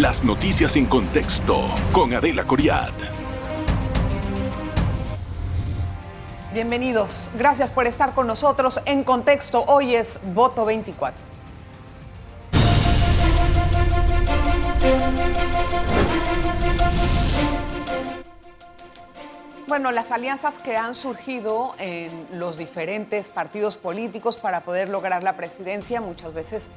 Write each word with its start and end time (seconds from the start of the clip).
Las 0.00 0.24
noticias 0.24 0.76
en 0.76 0.86
contexto 0.86 1.68
con 1.92 2.14
Adela 2.14 2.44
Coriad. 2.44 2.88
Bienvenidos. 6.54 7.30
Gracias 7.36 7.70
por 7.70 7.86
estar 7.86 8.14
con 8.14 8.26
nosotros 8.26 8.80
en 8.86 9.04
contexto. 9.04 9.62
Hoy 9.68 9.94
es 9.94 10.18
Voto 10.32 10.64
24. 10.64 11.20
Bueno, 19.68 19.92
las 19.92 20.10
alianzas 20.12 20.56
que 20.56 20.78
han 20.78 20.94
surgido 20.94 21.74
en 21.78 22.26
los 22.32 22.56
diferentes 22.56 23.28
partidos 23.28 23.76
políticos 23.76 24.38
para 24.38 24.62
poder 24.62 24.88
lograr 24.88 25.22
la 25.22 25.36
presidencia 25.36 26.00
muchas 26.00 26.32
veces 26.32 26.70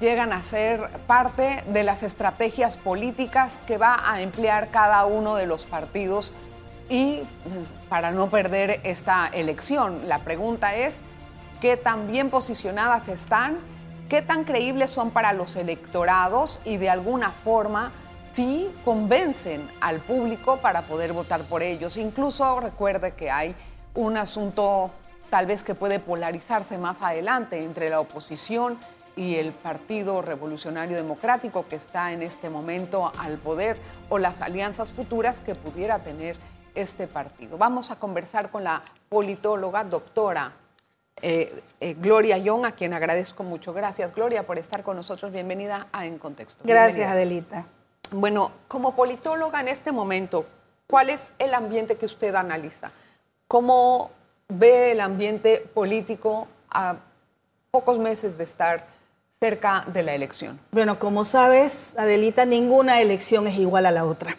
llegan 0.00 0.32
a 0.32 0.42
ser 0.42 0.88
parte 1.06 1.62
de 1.68 1.82
las 1.82 2.02
estrategias 2.02 2.76
políticas 2.76 3.52
que 3.66 3.78
va 3.78 3.98
a 4.04 4.20
emplear 4.20 4.68
cada 4.68 5.06
uno 5.06 5.36
de 5.36 5.46
los 5.46 5.64
partidos 5.64 6.32
y 6.88 7.22
pues, 7.44 7.56
para 7.88 8.10
no 8.10 8.28
perder 8.28 8.80
esta 8.84 9.28
elección. 9.32 10.08
La 10.08 10.20
pregunta 10.20 10.74
es, 10.74 10.96
¿qué 11.60 11.76
tan 11.76 12.06
bien 12.06 12.30
posicionadas 12.30 13.08
están? 13.08 13.58
¿Qué 14.08 14.22
tan 14.22 14.44
creíbles 14.44 14.90
son 14.90 15.10
para 15.10 15.32
los 15.32 15.56
electorados 15.56 16.60
y 16.64 16.76
de 16.76 16.90
alguna 16.90 17.32
forma 17.32 17.90
sí 18.36 18.70
convencen 18.84 19.66
al 19.80 20.00
público 20.00 20.58
para 20.58 20.82
poder 20.82 21.14
votar 21.14 21.40
por 21.44 21.62
ellos. 21.62 21.96
Incluso 21.96 22.60
recuerde 22.60 23.12
que 23.12 23.30
hay 23.30 23.54
un 23.94 24.18
asunto 24.18 24.90
tal 25.30 25.46
vez 25.46 25.62
que 25.62 25.74
puede 25.74 26.00
polarizarse 26.00 26.76
más 26.76 27.00
adelante 27.00 27.64
entre 27.64 27.88
la 27.88 27.98
oposición 27.98 28.78
y 29.16 29.36
el 29.36 29.52
Partido 29.52 30.20
Revolucionario 30.20 30.96
Democrático 30.96 31.66
que 31.66 31.76
está 31.76 32.12
en 32.12 32.22
este 32.22 32.50
momento 32.50 33.10
al 33.18 33.38
poder 33.38 33.78
o 34.10 34.18
las 34.18 34.42
alianzas 34.42 34.90
futuras 34.90 35.40
que 35.40 35.54
pudiera 35.54 36.00
tener 36.00 36.36
este 36.74 37.08
partido. 37.08 37.56
Vamos 37.56 37.90
a 37.90 37.96
conversar 37.96 38.50
con 38.50 38.62
la 38.62 38.82
politóloga 39.08 39.82
doctora 39.84 40.52
eh, 41.22 41.62
eh, 41.80 41.94
Gloria 41.94 42.36
Young, 42.36 42.66
a 42.66 42.72
quien 42.72 42.92
agradezco 42.92 43.42
mucho. 43.42 43.72
Gracias, 43.72 44.14
Gloria, 44.14 44.46
por 44.46 44.58
estar 44.58 44.82
con 44.82 44.96
nosotros. 44.96 45.32
Bienvenida 45.32 45.88
a 45.92 46.04
En 46.04 46.18
Contexto. 46.18 46.62
Gracias, 46.66 47.10
Adelita. 47.10 47.66
Bueno, 48.10 48.52
como 48.68 48.94
politóloga 48.94 49.60
en 49.60 49.68
este 49.68 49.92
momento, 49.92 50.44
¿cuál 50.86 51.08
es 51.08 51.32
el 51.38 51.54
ambiente 51.54 51.96
que 51.96 52.04
usted 52.04 52.34
analiza? 52.34 52.92
¿Cómo 53.48 54.10
ve 54.48 54.92
el 54.92 55.00
ambiente 55.00 55.58
político 55.72 56.48
a 56.70 56.96
pocos 57.70 57.98
meses 57.98 58.36
de 58.36 58.44
estar 58.44 58.95
cerca 59.40 59.84
de 59.92 60.02
la 60.02 60.14
elección? 60.14 60.58
Bueno, 60.72 60.98
como 60.98 61.24
sabes, 61.24 61.94
Adelita, 61.98 62.46
ninguna 62.46 63.00
elección 63.00 63.46
es 63.46 63.58
igual 63.58 63.86
a 63.86 63.90
la 63.90 64.04
otra. 64.04 64.36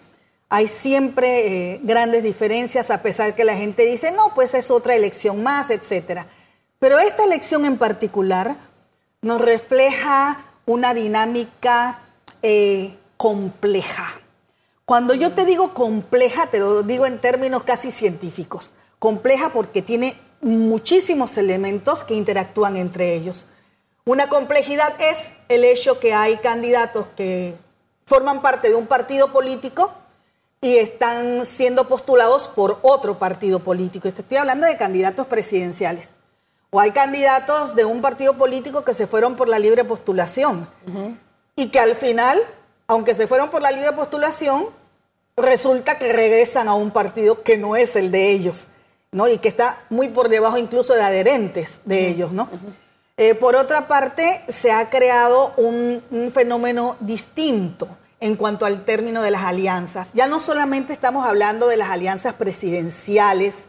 Hay 0.49 0.67
siempre 0.67 1.73
eh, 1.73 1.79
grandes 1.83 2.23
diferencias, 2.23 2.89
a 2.89 3.01
pesar 3.03 3.35
que 3.35 3.43
la 3.43 3.55
gente 3.55 3.85
dice, 3.85 4.11
no, 4.11 4.33
pues 4.33 4.53
es 4.53 4.71
otra 4.71 4.95
elección 4.95 5.43
más, 5.43 5.69
etcétera. 5.69 6.25
Pero 6.79 6.97
esta 6.99 7.23
elección 7.25 7.65
en 7.65 7.77
particular 7.77 8.57
nos 9.21 9.41
refleja 9.41 10.43
una 10.65 10.93
dinámica 10.93 11.99
eh, 12.41 12.97
compleja. 13.17 14.05
Cuando 14.85 15.13
yo 15.13 15.33
te 15.33 15.45
digo 15.45 15.73
compleja, 15.73 16.47
te 16.47 16.59
lo 16.59 16.81
digo 16.81 17.05
en 17.05 17.19
términos 17.19 17.63
casi 17.63 17.91
científicos. 17.91 18.71
Compleja 18.99 19.49
porque 19.49 19.81
tiene 19.81 20.17
muchísimos 20.41 21.37
elementos 21.37 22.03
que 22.03 22.13
interactúan 22.13 22.77
entre 22.77 23.13
ellos. 23.13 23.45
Una 24.07 24.29
complejidad 24.29 24.93
es 25.01 25.33
el 25.49 25.65
hecho 25.65 25.99
que 25.99 26.13
hay 26.13 26.37
candidatos 26.37 27.07
que 27.17 27.57
forman 28.05 28.41
parte 28.41 28.69
de 28.69 28.75
un 28.75 28.87
partido 28.87 29.33
político 29.33 29.91
y 30.61 30.77
están 30.77 31.45
siendo 31.45 31.89
postulados 31.89 32.47
por 32.47 32.79
otro 32.83 33.19
partido 33.19 33.59
político. 33.59 34.07
Estoy 34.07 34.37
hablando 34.37 34.65
de 34.65 34.77
candidatos 34.77 35.27
presidenciales. 35.27 36.15
O 36.69 36.79
hay 36.79 36.91
candidatos 36.91 37.75
de 37.75 37.83
un 37.83 38.01
partido 38.01 38.37
político 38.37 38.85
que 38.85 38.93
se 38.93 39.07
fueron 39.07 39.35
por 39.35 39.49
la 39.49 39.59
libre 39.59 39.83
postulación 39.83 40.69
y 41.57 41.67
que 41.67 41.79
al 41.79 41.93
final 41.93 42.39
aunque 42.87 43.13
se 43.13 43.27
fueron 43.27 43.49
por 43.49 43.61
la 43.61 43.71
libre 43.71 43.91
postulación, 43.91 44.67
resulta 45.35 45.97
que 45.97 46.13
regresan 46.13 46.69
a 46.69 46.75
un 46.75 46.91
partido 46.91 47.43
que 47.43 47.57
no 47.57 47.75
es 47.75 47.97
el 47.97 48.11
de 48.11 48.31
ellos, 48.31 48.69
¿no? 49.11 49.27
Y 49.27 49.39
que 49.39 49.49
está 49.49 49.83
muy 49.89 50.07
por 50.07 50.29
debajo 50.29 50.57
incluso 50.57 50.93
de 50.93 51.03
adherentes 51.03 51.81
de 51.83 52.07
ellos, 52.07 52.31
¿no? 52.31 52.47
Eh, 53.19 53.33
por 53.33 53.55
otra 53.55 53.87
parte, 53.87 54.43
se 54.47 54.71
ha 54.71 54.91
creado 54.91 55.51
un, 55.57 56.03
fenómeno 56.31 56.97
distinto 56.99 57.87
en 58.19 58.35
cuanto 58.35 58.67
al 58.67 58.85
término 58.85 59.23
de 59.23 59.31
las 59.31 59.41
alianzas. 59.41 60.11
Ya 60.13 60.27
no 60.27 60.39
solamente 60.39 60.93
estamos 60.93 61.25
hablando 61.25 61.67
de 61.67 61.77
las 61.77 61.89
alianzas 61.89 62.33
presidenciales 62.33 63.67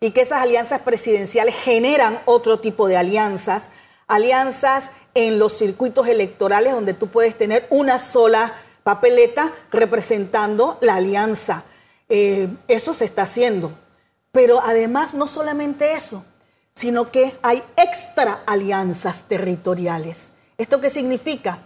y 0.00 0.10
que 0.10 0.22
esas 0.22 0.42
alianzas 0.42 0.80
presidenciales 0.80 1.54
generan 1.54 2.20
otro 2.24 2.58
tipo 2.58 2.88
de 2.88 2.96
alianzas, 2.96 3.68
alianzas 4.08 4.90
en 5.14 5.38
los 5.38 5.56
circuitos 5.56 6.08
electorales 6.08 6.72
donde 6.72 6.92
tú 6.92 7.08
puedes 7.08 7.36
tener 7.38 7.68
una 7.70 8.00
sola 8.00 8.52
papeleta 8.82 9.52
representando 9.70 10.76
la 10.80 10.96
alianza. 10.96 11.64
Eh, 12.08 12.48
eso 12.66 12.92
se 12.92 13.04
está 13.04 13.22
haciendo. 13.22 13.78
Pero 14.32 14.60
además 14.60 15.14
no 15.14 15.28
solamente 15.28 15.92
eso, 15.92 16.24
sino 16.78 17.10
que 17.10 17.36
hay 17.42 17.62
extra 17.76 18.42
alianzas 18.46 19.24
territoriales. 19.24 20.32
¿Esto 20.58 20.80
qué 20.80 20.90
significa? 20.90 21.58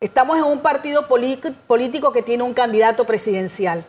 Estamos 0.00 0.38
en 0.38 0.44
un 0.44 0.60
partido 0.60 1.08
político 1.08 2.12
que 2.12 2.22
tiene 2.22 2.44
un 2.44 2.54
candidato 2.54 3.04
presidencial 3.04 3.84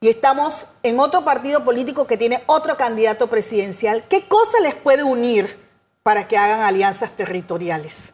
y 0.00 0.08
estamos 0.08 0.66
en 0.82 1.00
otro 1.00 1.24
partido 1.24 1.64
político 1.64 2.06
que 2.06 2.18
tiene 2.18 2.42
otro 2.46 2.76
candidato 2.76 3.28
presidencial. 3.28 4.04
¿Qué 4.08 4.28
cosa 4.28 4.60
les 4.60 4.74
puede 4.74 5.04
unir 5.04 5.58
para 6.02 6.28
que 6.28 6.36
hagan 6.36 6.60
alianzas 6.60 7.16
territoriales? 7.16 8.12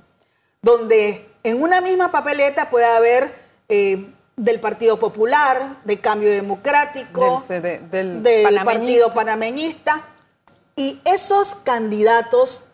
donde 0.64 1.28
en 1.42 1.62
una 1.62 1.82
misma 1.82 2.10
papeleta 2.10 2.70
puede 2.70 2.86
haber 2.86 3.34
eh, 3.68 4.06
del 4.34 4.60
Partido 4.60 4.98
Popular, 4.98 5.76
del 5.84 6.00
Cambio 6.00 6.30
Democrático, 6.30 7.44
del, 7.48 8.22
Partido 8.64 9.12
Panameñista. 9.12 10.02
Y 10.76 11.00
esos 11.04 11.54
candidatos, 11.54 12.64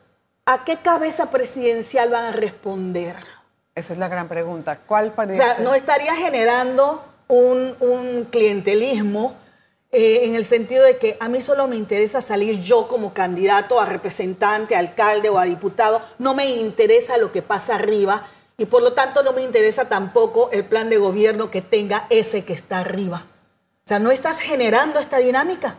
¿a 0.46 0.64
qué 0.64 0.76
cabeza 0.76 1.30
presidencial 1.30 2.10
van 2.10 2.26
a 2.26 2.32
responder? 2.32 3.16
Esa 3.74 3.92
es 3.92 3.98
la 3.98 4.08
gran 4.08 4.28
pregunta. 4.28 4.80
¿Cuál 4.86 5.12
parece? 5.12 5.42
O 5.42 5.44
sea, 5.44 5.58
no 5.60 5.74
estaría 5.74 6.14
generando 6.14 7.04
un, 7.28 7.76
un 7.80 8.24
clientelismo 8.30 9.36
eh, 9.92 10.20
en 10.24 10.36
el 10.36 10.44
sentido 10.44 10.84
de 10.84 10.98
que 10.98 11.16
a 11.18 11.28
mí 11.28 11.40
solo 11.40 11.66
me 11.66 11.74
interesa 11.74 12.22
salir 12.22 12.60
yo 12.60 12.86
como 12.86 13.12
candidato 13.12 13.80
a 13.80 13.86
representante, 13.86 14.76
a 14.76 14.78
alcalde 14.78 15.28
o 15.30 15.38
a 15.38 15.44
diputado, 15.44 16.00
no 16.18 16.32
me 16.32 16.48
interesa 16.48 17.18
lo 17.18 17.32
que 17.32 17.42
pasa 17.42 17.74
arriba 17.74 18.22
y 18.56 18.66
por 18.66 18.82
lo 18.82 18.92
tanto 18.92 19.24
no 19.24 19.32
me 19.32 19.42
interesa 19.42 19.88
tampoco 19.88 20.48
el 20.52 20.64
plan 20.64 20.90
de 20.90 20.98
gobierno 20.98 21.50
que 21.50 21.60
tenga 21.60 22.06
ese 22.08 22.44
que 22.44 22.52
está 22.52 22.78
arriba. 22.78 23.26
O 23.84 23.88
sea, 23.88 23.98
¿no 23.98 24.12
estás 24.12 24.38
generando 24.38 25.00
esta 25.00 25.18
dinámica? 25.18 25.78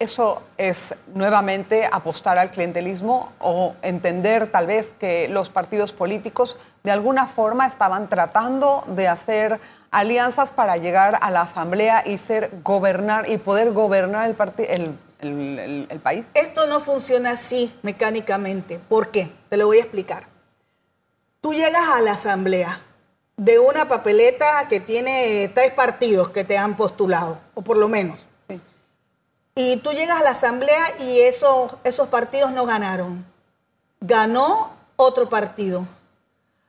Eso 0.00 0.42
es 0.56 0.94
nuevamente 1.12 1.86
apostar 1.92 2.38
al 2.38 2.50
clientelismo 2.50 3.32
o 3.38 3.74
entender 3.82 4.50
tal 4.50 4.66
vez 4.66 4.94
que 4.98 5.28
los 5.28 5.50
partidos 5.50 5.92
políticos 5.92 6.56
de 6.82 6.90
alguna 6.90 7.26
forma 7.26 7.66
estaban 7.66 8.08
tratando 8.08 8.82
de 8.86 9.08
hacer 9.08 9.60
alianzas 9.90 10.48
para 10.48 10.78
llegar 10.78 11.18
a 11.20 11.30
la 11.30 11.42
asamblea 11.42 12.02
y 12.06 12.16
ser 12.16 12.50
gobernar 12.64 13.28
y 13.28 13.36
poder 13.36 13.72
gobernar 13.72 14.34
el, 14.56 14.98
el, 15.20 16.00
país? 16.00 16.24
Esto 16.32 16.66
no 16.66 16.80
funciona 16.80 17.32
así 17.32 17.70
mecánicamente. 17.82 18.78
¿Por 18.78 19.10
qué? 19.10 19.30
Te 19.50 19.58
lo 19.58 19.66
voy 19.66 19.80
a 19.80 19.82
explicar. 19.82 20.28
Tú 21.42 21.52
llegas 21.52 21.90
a 21.90 22.00
la 22.00 22.12
asamblea 22.12 22.80
de 23.36 23.58
una 23.58 23.86
papeleta 23.86 24.66
que 24.70 24.80
tiene 24.80 25.50
tres 25.54 25.74
partidos 25.74 26.30
que 26.30 26.44
te 26.44 26.56
han 26.56 26.74
postulado, 26.74 27.38
o 27.52 27.60
por 27.60 27.76
lo 27.76 27.88
menos. 27.88 28.29
Y 29.54 29.76
tú 29.78 29.90
llegas 29.90 30.20
a 30.20 30.24
la 30.24 30.30
asamblea 30.30 31.00
y 31.00 31.20
esos, 31.20 31.72
esos 31.84 32.08
partidos 32.08 32.52
no 32.52 32.66
ganaron. 32.66 33.24
Ganó 34.00 34.72
otro 34.96 35.28
partido. 35.28 35.86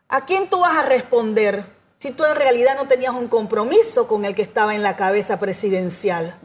¿A 0.10 0.26
quién 0.26 0.50
tú 0.50 0.60
vas 0.60 0.78
a 0.78 0.84
responder? 0.84 1.66
si 2.02 2.10
tú 2.10 2.26
en 2.26 2.36
realidad 2.36 2.72
no 2.78 2.88
tenías 2.88 3.14
un 3.14 3.28
compromiso 3.28 4.08
con 4.08 4.26
el 4.26 4.34
que 4.34 4.42
estaba 4.42 4.74
en 4.74 4.82
la 4.82 4.96
cabeza 4.96 5.40
presidencial. 5.40 6.36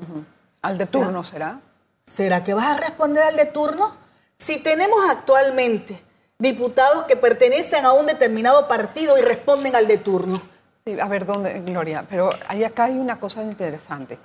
¿Al 0.61 0.77
de 0.77 0.85
turno 0.85 1.25
será? 1.25 1.61
¿Será 2.05 2.45
que 2.45 2.53
vas 2.53 2.77
a 2.77 2.79
responder 2.79 3.23
al 3.23 3.37
de 3.37 3.47
turno? 3.47 3.97
Si 4.37 4.59
tenemos 4.59 4.99
actualmente 5.09 5.99
diputados 6.39 7.05
que 7.05 7.17
pertenecen 7.17 7.87
a 7.87 7.95
un 7.95 8.05
determinado 8.05 8.69
partido 8.69 9.17
y 9.17 9.23
responden 9.23 9.75
al 9.75 9.89
de 9.89 9.97
turno. 9.97 10.43
Sí, 10.85 11.01
a 11.01 11.09
ver, 11.09 11.25
¿dónde, 11.25 11.59
Gloria? 11.61 12.05
Pero 12.07 12.29
ahí 12.49 12.63
acá 12.63 12.85
hay 12.85 12.99
una 12.99 13.19
cosa 13.19 13.43
interesante. 13.43 14.19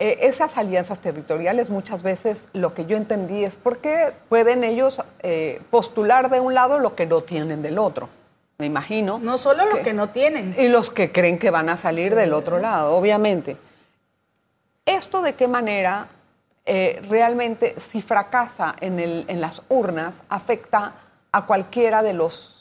Eh, 0.00 0.18
esas 0.22 0.56
alianzas 0.56 1.00
territoriales 1.00 1.70
muchas 1.70 2.04
veces 2.04 2.38
lo 2.52 2.72
que 2.72 2.86
yo 2.86 2.96
entendí 2.96 3.42
es 3.42 3.56
porque 3.56 4.12
pueden 4.28 4.62
ellos 4.62 5.02
eh, 5.20 5.60
postular 5.70 6.30
de 6.30 6.38
un 6.38 6.54
lado 6.54 6.78
lo 6.78 6.94
que 6.94 7.04
no 7.04 7.22
tienen 7.22 7.62
del 7.62 7.78
otro. 7.78 8.08
me 8.58 8.66
imagino. 8.66 9.18
No 9.18 9.38
solo 9.38 9.64
los 9.66 9.80
que 9.80 9.92
no 9.92 10.08
tienen. 10.08 10.54
Y 10.58 10.68
los 10.68 10.90
que 10.90 11.10
creen 11.10 11.38
que 11.38 11.50
van 11.50 11.68
a 11.68 11.76
salir 11.76 12.14
del 12.14 12.32
otro 12.32 12.58
lado, 12.58 12.96
obviamente. 12.96 13.56
¿Esto 14.86 15.20
de 15.20 15.34
qué 15.34 15.48
manera 15.48 16.08
eh, 16.70 17.00
realmente, 17.08 17.74
si 17.90 18.02
fracasa 18.02 18.76
en, 18.80 18.98
el, 19.00 19.24
en, 19.28 19.40
las 19.40 19.62
urnas, 19.70 20.22
afecta 20.28 20.94
a 21.32 21.46
cualquiera 21.46 22.02
de 22.02 22.12
los, 22.12 22.57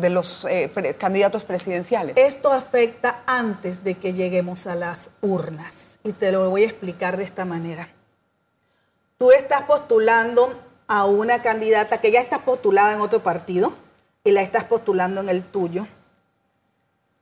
de 0.00 0.10
los 0.10 0.46
eh, 0.48 0.70
candidatos 0.98 1.44
presidenciales? 1.44 2.16
Esto 2.16 2.52
afecta 2.52 3.22
antes 3.26 3.84
de 3.84 3.94
que 3.94 4.12
lleguemos 4.12 4.66
a 4.66 4.74
las 4.74 5.10
urnas. 5.20 5.98
Y 6.04 6.12
te 6.12 6.32
lo 6.32 6.48
voy 6.50 6.62
a 6.62 6.66
explicar 6.66 7.16
de 7.16 7.24
esta 7.24 7.44
manera. 7.44 7.88
Tú 9.18 9.32
estás 9.32 9.62
postulando 9.62 10.58
a 10.86 11.04
una 11.04 11.42
candidata 11.42 12.00
que 12.00 12.10
ya 12.10 12.20
está 12.20 12.40
postulada 12.40 12.92
en 12.92 13.00
otro 13.00 13.22
partido 13.22 13.72
y 14.24 14.32
la 14.32 14.42
estás 14.42 14.64
postulando 14.64 15.20
en 15.20 15.28
el 15.28 15.42
tuyo. 15.42 15.86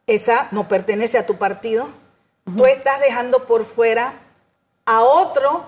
Esa 0.06 0.48
no 0.52 0.68
pertenece 0.68 1.18
a 1.18 1.26
tu 1.26 1.36
partido. 1.36 1.88
Tú 2.56 2.64
estás 2.66 3.00
dejando 3.00 3.46
por 3.46 3.64
fuera 3.64 4.14
a 4.84 5.02
otro 5.02 5.66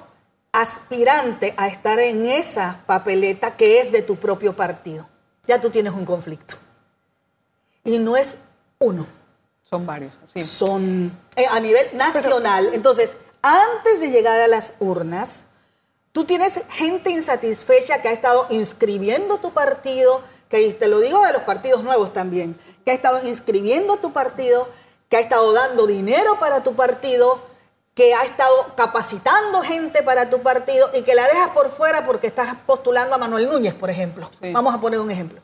aspirante 0.52 1.54
a 1.56 1.68
estar 1.68 1.98
en 1.98 2.24
esa 2.26 2.82
papeleta 2.86 3.56
que 3.56 3.80
es 3.80 3.90
de 3.90 4.02
tu 4.02 4.16
propio 4.16 4.54
partido. 4.54 5.08
Ya 5.46 5.60
tú 5.60 5.70
tienes 5.70 5.92
un 5.92 6.04
conflicto. 6.04 6.56
Y 7.88 7.98
no 7.98 8.16
es 8.16 8.36
uno. 8.78 9.06
Son 9.68 9.86
varios. 9.86 10.12
Sí. 10.32 10.44
Son 10.44 11.10
eh, 11.36 11.44
a 11.50 11.60
nivel 11.60 11.86
nacional. 11.94 12.70
Entonces, 12.72 13.16
antes 13.42 14.00
de 14.00 14.10
llegar 14.10 14.40
a 14.40 14.48
las 14.48 14.72
urnas, 14.78 15.46
Tú 16.18 16.24
tienes 16.24 16.60
gente 16.70 17.10
insatisfecha 17.10 18.02
que 18.02 18.08
ha 18.08 18.12
estado 18.12 18.46
inscribiendo 18.50 19.38
tu 19.38 19.52
partido, 19.52 20.20
que 20.48 20.72
te 20.72 20.88
lo 20.88 20.98
digo 20.98 21.22
de 21.24 21.32
los 21.32 21.42
partidos 21.42 21.84
nuevos 21.84 22.12
también, 22.12 22.58
que 22.84 22.90
ha 22.90 22.94
estado 22.94 23.24
inscribiendo 23.24 23.98
tu 23.98 24.12
partido, 24.12 24.68
que 25.08 25.16
ha 25.16 25.20
estado 25.20 25.52
dando 25.52 25.86
dinero 25.86 26.36
para 26.40 26.64
tu 26.64 26.74
partido, 26.74 27.40
que 27.94 28.14
ha 28.14 28.24
estado 28.24 28.74
capacitando 28.76 29.62
gente 29.62 30.02
para 30.02 30.28
tu 30.28 30.42
partido 30.42 30.90
y 30.92 31.02
que 31.02 31.14
la 31.14 31.22
dejas 31.22 31.50
por 31.50 31.70
fuera 31.70 32.04
porque 32.04 32.26
estás 32.26 32.56
postulando 32.66 33.14
a 33.14 33.18
Manuel 33.18 33.48
Núñez, 33.48 33.74
por 33.74 33.88
ejemplo. 33.88 34.28
Vamos 34.52 34.74
a 34.74 34.80
poner 34.80 34.98
un 34.98 35.12
ejemplo. 35.12 35.40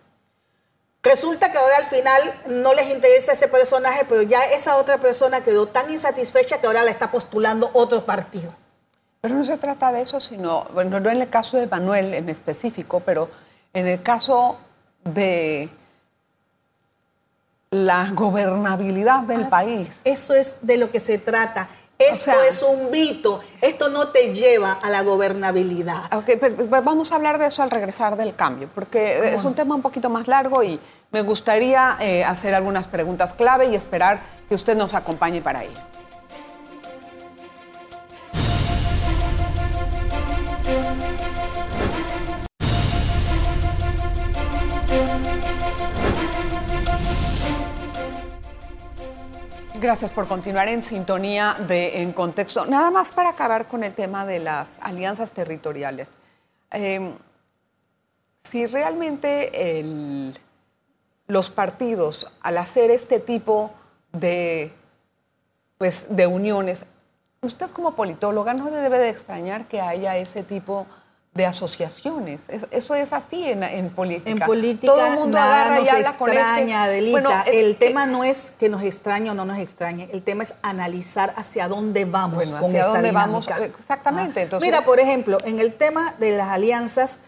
Resulta 1.04 1.52
que 1.52 1.58
ahora 1.58 1.76
al 1.76 1.84
final 1.84 2.22
no 2.46 2.72
les 2.72 2.90
interesa 2.90 3.32
ese 3.32 3.46
personaje, 3.46 4.06
pero 4.08 4.22
ya 4.22 4.42
esa 4.56 4.78
otra 4.78 4.98
persona 4.98 5.42
quedó 5.42 5.66
tan 5.66 5.90
insatisfecha 5.90 6.58
que 6.58 6.66
ahora 6.66 6.82
la 6.82 6.90
está 6.90 7.10
postulando 7.10 7.70
otro 7.74 8.06
partido. 8.06 8.54
Pero 9.20 9.34
no 9.34 9.44
se 9.44 9.58
trata 9.58 9.92
de 9.92 10.02
eso, 10.02 10.20
sino, 10.20 10.64
bueno, 10.72 11.00
no 11.00 11.10
en 11.10 11.20
el 11.20 11.28
caso 11.28 11.58
de 11.58 11.66
Manuel 11.66 12.14
en 12.14 12.30
específico, 12.30 13.00
pero 13.00 13.30
en 13.74 13.86
el 13.86 14.02
caso 14.02 14.58
de 15.04 15.68
la 17.70 18.10
gobernabilidad 18.12 19.20
del 19.20 19.48
país. 19.48 20.00
Eso 20.04 20.32
es 20.34 20.56
de 20.62 20.78
lo 20.78 20.90
que 20.90 21.00
se 21.00 21.18
trata. 21.18 21.68
Esto 21.98 22.32
es 22.48 22.62
un 22.62 22.90
mito. 22.90 23.40
Esto 23.60 23.88
no 23.88 24.08
te 24.08 24.34
lleva 24.34 24.72
a 24.72 24.90
la 24.90 25.02
gobernabilidad. 25.02 26.12
Ok, 26.12 26.30
pero 26.40 26.56
vamos 26.82 27.12
a 27.12 27.16
hablar 27.16 27.38
de 27.38 27.46
eso 27.46 27.62
al 27.62 27.70
regresar 27.70 28.16
del 28.16 28.34
cambio, 28.34 28.68
porque 28.74 29.34
es 29.34 29.44
un 29.44 29.54
tema 29.54 29.74
un 29.74 29.82
poquito 29.82 30.10
más 30.10 30.26
largo 30.26 30.62
y 30.62 30.78
me 31.12 31.22
gustaría 31.22 31.96
eh, 32.00 32.24
hacer 32.24 32.54
algunas 32.54 32.88
preguntas 32.88 33.32
clave 33.34 33.66
y 33.66 33.74
esperar 33.74 34.20
que 34.48 34.54
usted 34.54 34.76
nos 34.76 34.94
acompañe 34.94 35.40
para 35.40 35.62
ello. 35.62 35.80
Gracias 49.84 50.12
por 50.12 50.26
continuar 50.26 50.68
en 50.68 50.82
sintonía 50.82 51.58
de 51.68 52.00
En 52.00 52.14
Contexto. 52.14 52.64
Nada 52.64 52.90
más 52.90 53.10
para 53.10 53.28
acabar 53.28 53.68
con 53.68 53.84
el 53.84 53.92
tema 53.92 54.24
de 54.24 54.38
las 54.38 54.70
alianzas 54.80 55.32
territoriales. 55.32 56.08
Em, 56.70 57.12
si 58.48 58.64
realmente 58.66 60.32
los 61.26 61.50
partidos, 61.50 62.32
al 62.40 62.56
hacer 62.56 62.90
este 62.90 63.20
tipo 63.20 63.72
de, 64.10 64.72
pues, 65.76 66.06
de 66.08 66.28
uniones, 66.28 66.86
usted 67.42 67.68
como 67.68 67.94
politóloga 67.94 68.54
no 68.54 68.70
debe 68.70 68.96
de 68.96 69.10
extrañar 69.10 69.68
que 69.68 69.82
haya 69.82 70.16
ese 70.16 70.44
tipo 70.44 70.86
de 70.86 71.03
de 71.34 71.46
asociaciones. 71.46 72.42
Eso 72.70 72.94
es 72.94 73.12
así 73.12 73.50
en, 73.50 73.64
en, 73.64 73.90
política. 73.90 74.30
En 74.30 74.38
política 74.38 74.92
Todo 74.92 75.06
el 75.06 75.12
mundo 75.14 75.36
nada 75.36 75.80
nos 75.80 75.88
extraña, 75.88 76.84
Adelita. 76.84 77.42
el 77.42 77.76
tema 77.76 78.06
no 78.06 78.22
es 78.22 78.52
que 78.52 78.68
nos 78.68 78.82
extrañe 78.82 79.30
o 79.30 79.34
no 79.34 79.44
nos 79.44 79.58
extrañe. 79.58 80.08
El 80.12 80.22
tema 80.22 80.44
es 80.44 80.54
analizar 80.62 81.34
hacia 81.36 81.66
dónde 81.66 82.04
vamos 82.04 82.36
bueno, 82.36 82.60
con 82.60 82.70
hacia 82.70 82.86
dónde 82.86 83.10
vamos. 83.10 83.48
Exactamente. 83.48 84.48
Ah. 84.50 84.58
Mira, 84.60 84.82
por 84.82 85.00
ejemplo, 85.00 85.38
en 85.44 85.58
el 85.58 85.74
tema 85.74 86.14
de 86.20 86.36
las 86.36 86.50
alianzas 86.50 87.18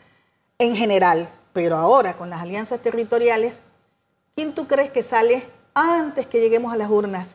en 0.60 0.76
general, 0.76 1.28
pero 1.52 1.76
ahora 1.76 2.16
con 2.16 2.30
las 2.30 2.40
alianzas 2.40 2.80
territoriales, 2.80 3.60
¿quién 4.36 4.54
tú 4.54 4.68
crees 4.68 4.90
que 4.90 5.02
sale 5.02 5.42
antes 5.74 6.28
que 6.28 6.38
lleguemos 6.38 6.72
a 6.72 6.76
las 6.76 6.90
urnas 6.90 7.34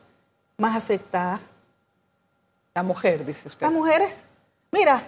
más 0.58 0.78
afectada? 0.78 1.42
La 2.74 2.84
mujer, 2.84 3.26
dice 3.26 3.50
usted. 3.50 3.66
Las 3.66 3.74
mujeres. 3.74 4.24
Mira, 4.72 5.04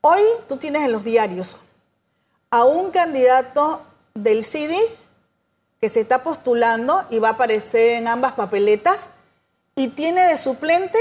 Hoy 0.00 0.22
tú 0.48 0.56
tienes 0.58 0.82
en 0.82 0.92
los 0.92 1.02
diarios 1.02 1.56
a 2.50 2.64
un 2.64 2.90
candidato 2.90 3.82
del 4.14 4.44
CIDI 4.44 4.80
que 5.80 5.88
se 5.88 6.00
está 6.00 6.22
postulando 6.22 7.04
y 7.10 7.18
va 7.18 7.30
a 7.30 7.32
aparecer 7.32 7.98
en 7.98 8.06
ambas 8.06 8.32
papeletas 8.32 9.08
y 9.74 9.88
tiene 9.88 10.22
de 10.22 10.38
suplente 10.38 10.98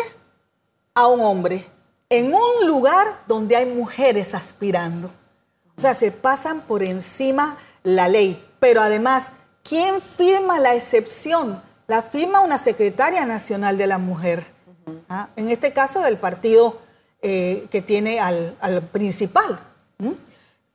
a 0.95 1.07
un 1.07 1.21
hombre 1.21 1.65
en 2.09 2.33
un 2.33 2.67
lugar 2.67 3.21
donde 3.27 3.55
hay 3.55 3.65
mujeres 3.67 4.33
aspirando. 4.33 5.11
O 5.75 5.81
sea, 5.81 5.93
se 5.93 6.11
pasan 6.11 6.61
por 6.61 6.81
encima 6.81 7.57
la 7.83 8.07
ley. 8.07 8.43
Pero 8.59 8.81
además, 8.81 9.29
¿quién 9.63 10.01
firma 10.01 10.59
la 10.59 10.73
excepción? 10.73 11.61
La 11.85 12.01
firma 12.01 12.41
una 12.41 12.57
secretaria 12.57 13.25
nacional 13.25 13.77
de 13.77 13.87
la 13.87 13.99
mujer. 13.99 14.45
¿Ah? 15.09 15.29
En 15.35 15.49
este 15.49 15.73
caso 15.73 16.01
del 16.01 16.17
partido 16.17 16.79
eh, 17.21 17.67
que 17.71 17.81
tiene 17.81 18.19
al, 18.19 18.55
principal. 18.91 19.59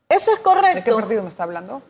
Eso 0.09 0.33
es 0.33 0.41
correcto. 0.41 0.75
¿De 0.75 0.83
qué 0.83 0.93
partido 0.93 1.23
me 1.23 1.29
está 1.29 1.45
hablando? 1.45 1.83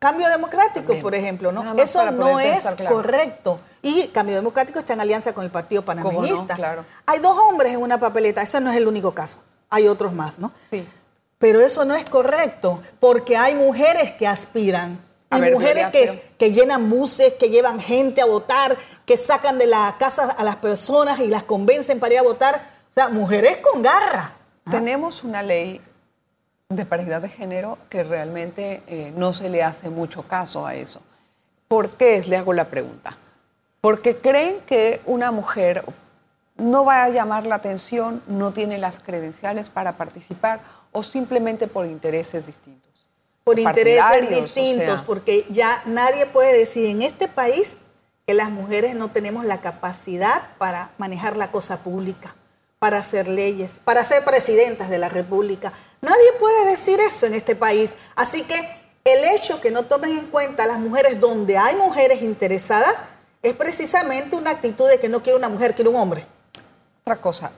Cambio 0.00 0.30
Democrático, 0.30 0.98
por 1.00 1.14
ejemplo, 1.14 1.52
¿no? 1.52 1.74
Eso 1.74 2.10
no 2.10 2.40
es 2.40 2.64
correcto. 2.88 3.60
Y 3.82 4.08
Cambio 4.08 4.34
Democrático 4.34 4.78
está 4.78 4.94
en 4.94 5.02
alianza 5.02 5.34
con 5.34 5.44
el 5.44 5.50
Partido 5.50 5.84
Panameñista. 5.84 6.54
claro. 6.54 6.86
Hay 7.04 7.18
dos 7.18 7.38
hombres 7.38 7.74
en 7.74 7.82
una 7.82 8.00
papeleta, 8.00 8.40
ese 8.40 8.62
no 8.62 8.70
es 8.70 8.78
el 8.78 8.88
único 8.88 9.12
caso. 9.12 9.40
Hay 9.68 9.88
otros 9.88 10.14
más, 10.14 10.38
¿no? 10.38 10.52
Sí. 10.70 10.88
Pero 11.36 11.60
eso 11.60 11.84
no 11.84 11.94
es 11.94 12.08
correcto, 12.08 12.80
porque 12.98 13.36
hay 13.36 13.54
mujeres 13.54 14.12
que 14.12 14.26
aspiran. 14.26 15.04
Hay 15.28 15.52
mujeres 15.52 15.88
que, 15.88 16.32
que, 16.38 16.50
llenan 16.50 16.88
buses, 16.88 17.34
que 17.34 17.50
llevan 17.50 17.78
gente 17.78 18.20
a 18.20 18.26
votar, 18.26 18.76
que 19.04 19.16
sacan 19.16 19.58
de 19.58 19.66
la 19.66 19.96
casa 19.98 20.30
a 20.30 20.44
las 20.44 20.56
personas 20.56 21.20
y 21.20 21.28
las 21.28 21.44
convencen 21.44 22.00
para 22.00 22.14
ir 22.14 22.20
a 22.20 22.22
votar. 22.22 22.69
O 22.90 22.92
sea, 22.92 23.08
mujeres 23.08 23.58
con 23.58 23.82
garra. 23.82 24.34
¿Ah? 24.66 24.70
Tenemos 24.70 25.22
una 25.22 25.42
ley 25.42 25.80
de 26.68 26.84
paridad 26.84 27.22
de 27.22 27.28
género 27.28 27.78
que 27.88 28.02
realmente 28.02 28.82
eh, 28.86 29.12
no 29.16 29.32
se 29.32 29.48
le 29.48 29.62
hace 29.62 29.90
mucho 29.90 30.22
caso 30.22 30.66
a 30.66 30.74
eso. 30.74 31.00
¿Por 31.68 31.90
qué? 31.90 32.22
Le 32.26 32.36
hago 32.36 32.52
la 32.52 32.68
pregunta. 32.68 33.16
Porque 33.80 34.16
creen 34.16 34.60
que 34.66 35.00
una 35.06 35.30
mujer 35.30 35.84
no 36.56 36.84
va 36.84 37.04
a 37.04 37.08
llamar 37.10 37.46
la 37.46 37.54
atención, 37.56 38.22
no 38.26 38.52
tiene 38.52 38.76
las 38.76 38.98
credenciales 38.98 39.70
para 39.70 39.96
participar 39.96 40.60
o 40.92 41.02
simplemente 41.02 41.68
por 41.68 41.86
intereses 41.86 42.46
distintos. 42.46 43.08
Por 43.44 43.58
intereses 43.58 44.28
distintos, 44.28 45.00
porque 45.02 45.46
ya 45.48 45.82
nadie 45.86 46.26
puede 46.26 46.56
decir 46.58 46.86
en 46.86 47.02
este 47.02 47.26
país 47.26 47.78
que 48.26 48.34
las 48.34 48.50
mujeres 48.50 48.94
no 48.94 49.08
tenemos 49.08 49.44
la 49.44 49.60
capacidad 49.60 50.42
para 50.58 50.90
manejar 50.98 51.36
la 51.36 51.50
cosa 51.50 51.78
pública 51.78 52.34
para 52.80 52.96
hacer 52.96 53.28
leyes, 53.28 53.78
para 53.84 54.02
ser 54.02 54.24
presidentas 54.24 54.88
de 54.88 54.98
la 54.98 55.10
República. 55.10 55.72
Nadie 56.00 56.32
puede 56.40 56.70
decir 56.70 56.98
eso 56.98 57.26
en 57.26 57.34
este 57.34 57.54
país. 57.54 57.94
Así 58.16 58.42
que 58.42 58.56
el 59.04 59.22
hecho 59.36 59.60
que 59.60 59.70
no 59.70 59.84
tomen 59.84 60.16
en 60.16 60.26
cuenta 60.26 60.64
a 60.64 60.66
las 60.66 60.78
mujeres 60.78 61.20
donde 61.20 61.58
hay 61.58 61.76
mujeres 61.76 62.22
interesadas 62.22 63.04
es 63.42 63.54
precisamente 63.54 64.34
una 64.34 64.50
actitud 64.50 64.88
de 64.88 64.98
que 64.98 65.10
no 65.10 65.22
quiere 65.22 65.38
una 65.38 65.50
mujer, 65.50 65.74
quiere 65.74 65.90
un 65.90 65.96
hombre. 65.96 66.24
Otra 67.02 67.20
cosa, 67.20 67.52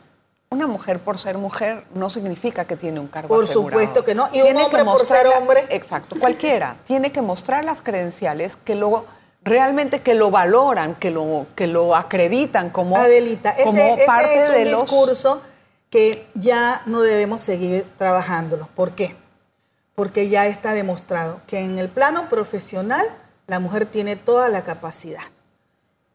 una 0.50 0.67
mujer 0.67 0.99
por 0.99 1.21
ser 1.21 1.38
mujer 1.38 1.85
no 1.95 2.11
significa 2.11 2.64
que 2.64 2.76
tiene 2.76 2.99
un 2.99 3.07
cargo 3.07 3.29
Por 3.29 3.47
supuesto 3.47 4.05
que 4.05 4.17
no. 4.17 4.29
Y 4.33 4.43
un 4.43 4.57
hombre 4.57 4.85
por 4.85 5.07
ser 5.07 5.29
hombre. 5.29 5.67
Exacto, 5.71 6.17
cualquiera. 6.19 6.79
tiene 6.87 7.12
que 7.12 7.23
mostrar 7.23 7.64
las 7.64 7.81
credenciales 7.81 8.57
que 8.64 8.75
luego 8.75 9.07
realmente 9.44 10.00
que 10.00 10.14
lo 10.14 10.30
valoran, 10.30 10.94
que 10.94 11.11
lo, 11.11 11.46
que 11.54 11.66
lo 11.66 11.94
acreditan 11.96 12.70
como, 12.70 12.96
Adelita, 12.96 13.50
ese, 13.50 13.96
parte 14.06 14.38
es 14.38 14.49
un 14.49 14.54
de 14.54 14.64
discurso 14.64 15.42
que 15.90 16.26
ya 16.34 16.82
no 16.87 17.02
debemos 17.02 17.42
seguir 17.42 17.87
trabajándolo. 17.99 18.68
¿Por 18.75 18.94
qué? 18.94 19.16
Porque 19.94 20.28
ya 20.28 20.46
está 20.46 20.72
demostrado 20.72 21.42
que 21.46 21.61
en 21.61 21.78
el 21.78 21.88
plano 21.88 22.28
profesional 22.30 23.06
la 23.46 23.61
mujer 23.61 23.87
tiene 23.87 24.16
toda 24.16 24.49
la 24.49 24.64
capacidad. 24.64 25.22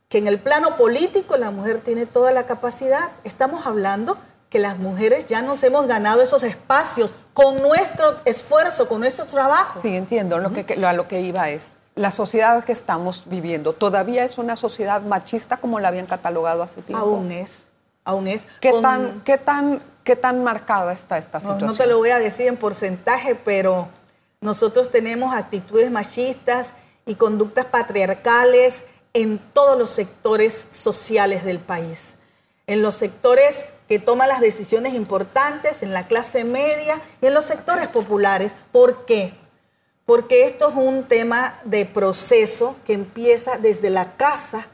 Que 0.09 0.17
en 0.17 0.27
el 0.27 0.39
plano 0.39 0.77
político 0.77 1.37
la 1.37 1.51
mujer 1.51 1.81
tiene 1.81 2.05
toda 2.05 2.31
la 2.31 2.47
capacidad. 2.47 3.11
Estamos 3.23 3.67
hablando 3.67 4.17
que 4.49 4.59
las 4.59 4.79
mujeres 4.79 5.25
ya 5.25 5.41
nos 5.41 5.61
hemos 5.63 5.87
ganado 5.87 6.21
esos 6.21 6.43
espacios 6.43 7.13
con 7.33 7.61
nuestro 7.61 8.17
esfuerzo, 8.25 8.87
con 8.87 9.01
nuestro 9.01 9.25
trabajo. 9.25 9.79
Sí, 9.81 9.95
entiendo. 9.95 10.39
Lo 10.39 10.51
que, 10.53 10.65
a 10.73 10.93
lo 10.93 11.07
que 11.07 11.21
iba 11.21 11.49
es, 11.49 11.63
la 11.97 12.11
sociedad 12.11 12.63
que 12.63 12.71
estamos 12.71 13.23
viviendo 13.25 13.73
todavía 13.73 14.23
es 14.23 14.37
una 14.37 14.55
sociedad 14.55 15.01
machista 15.01 15.57
como 15.57 15.79
la 15.79 15.89
habían 15.89 16.05
catalogado 16.05 16.63
hace 16.63 16.81
tiempo. 16.81 17.05
Aún 17.05 17.31
es, 17.31 17.67
aún 18.05 18.27
es. 18.27 18.45
¿Qué, 18.61 18.71
tan, 18.81 19.21
qué, 19.21 19.37
tan, 19.37 19.81
¿Qué 20.03 20.15
tan 20.15 20.43
marcada 20.43 20.93
está 20.93 21.17
esta 21.17 21.39
situación? 21.39 21.69
No, 21.69 21.75
te 21.75 21.87
lo 21.87 21.97
voy 21.97 22.11
a 22.11 22.19
decir 22.19 22.47
en 22.47 22.55
porcentaje, 22.55 23.35
pero 23.35 23.89
nosotros 24.39 24.91
tenemos 24.91 25.35
actitudes 25.35 25.91
machistas 25.91 26.73
y 27.05 27.15
conductas 27.15 27.65
patriarcales 27.65 28.85
en 29.13 29.39
todos 29.53 29.77
los 29.77 29.89
sectores 29.89 30.67
sociales 30.69 31.43
del 31.43 31.59
país. 31.59 32.15
En 32.67 32.81
los 32.83 32.95
sectores 32.95 33.67
que 33.87 33.99
toman 33.99 34.27
las 34.27 34.41
decisiones 34.41 34.93
importantes, 34.93 35.81
en 35.81 35.93
la 35.93 36.07
clase 36.07 36.43
media 36.43 37.01
y 37.21 37.27
en 37.27 37.33
los 37.33 37.45
sectores 37.45 37.87
populares. 37.87 38.55
¿Por 38.71 39.05
qué? 39.05 39.33
Porque 40.07 40.45
esto 40.45 40.69
es 40.69 40.75
un 40.75 41.03
tema 41.03 41.59
de 41.65 41.85
proceso 41.85 42.77
que 42.85 42.93
empieza 42.93 43.57
desde 43.57 43.89
la 43.89 44.15
casa, 44.15 44.65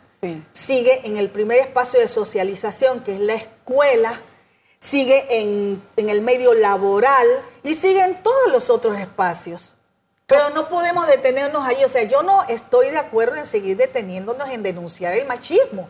sigue 0.52 1.08
en 1.08 1.18
el 1.18 1.32
primer 1.32 1.58
espacio 1.58 2.00
de 2.00 2.08
socialización, 2.08 3.00
que 3.00 3.16
es 3.16 3.20
la 3.20 3.34
escuela, 3.34 4.22
sigue 4.78 5.26
en, 5.42 5.82
el 5.98 6.22
medio 6.22 6.54
laboral 6.54 7.26
y 7.64 7.74
sigue 7.74 8.04
en 8.04 8.22
todos 8.22 8.52
los 8.52 8.70
otros 8.70 9.00
espacios. 9.00 9.74
Pero 10.28 10.52
no 10.52 10.70
podemos 10.70 11.08
detenernos 11.08 11.66
ahí. 11.66 11.84
O 11.84 11.90
sea, 11.90 12.04
yo 12.04 12.22
no 12.22 12.44
estoy 12.44 12.92
de 12.92 13.00
acuerdo 13.00 13.36
en 13.36 13.48
seguir 13.48 13.76
deteniéndonos 13.76 14.48
en 14.50 14.62
denunciar 14.62 15.16
el 15.16 15.26
machismo. 15.26 15.90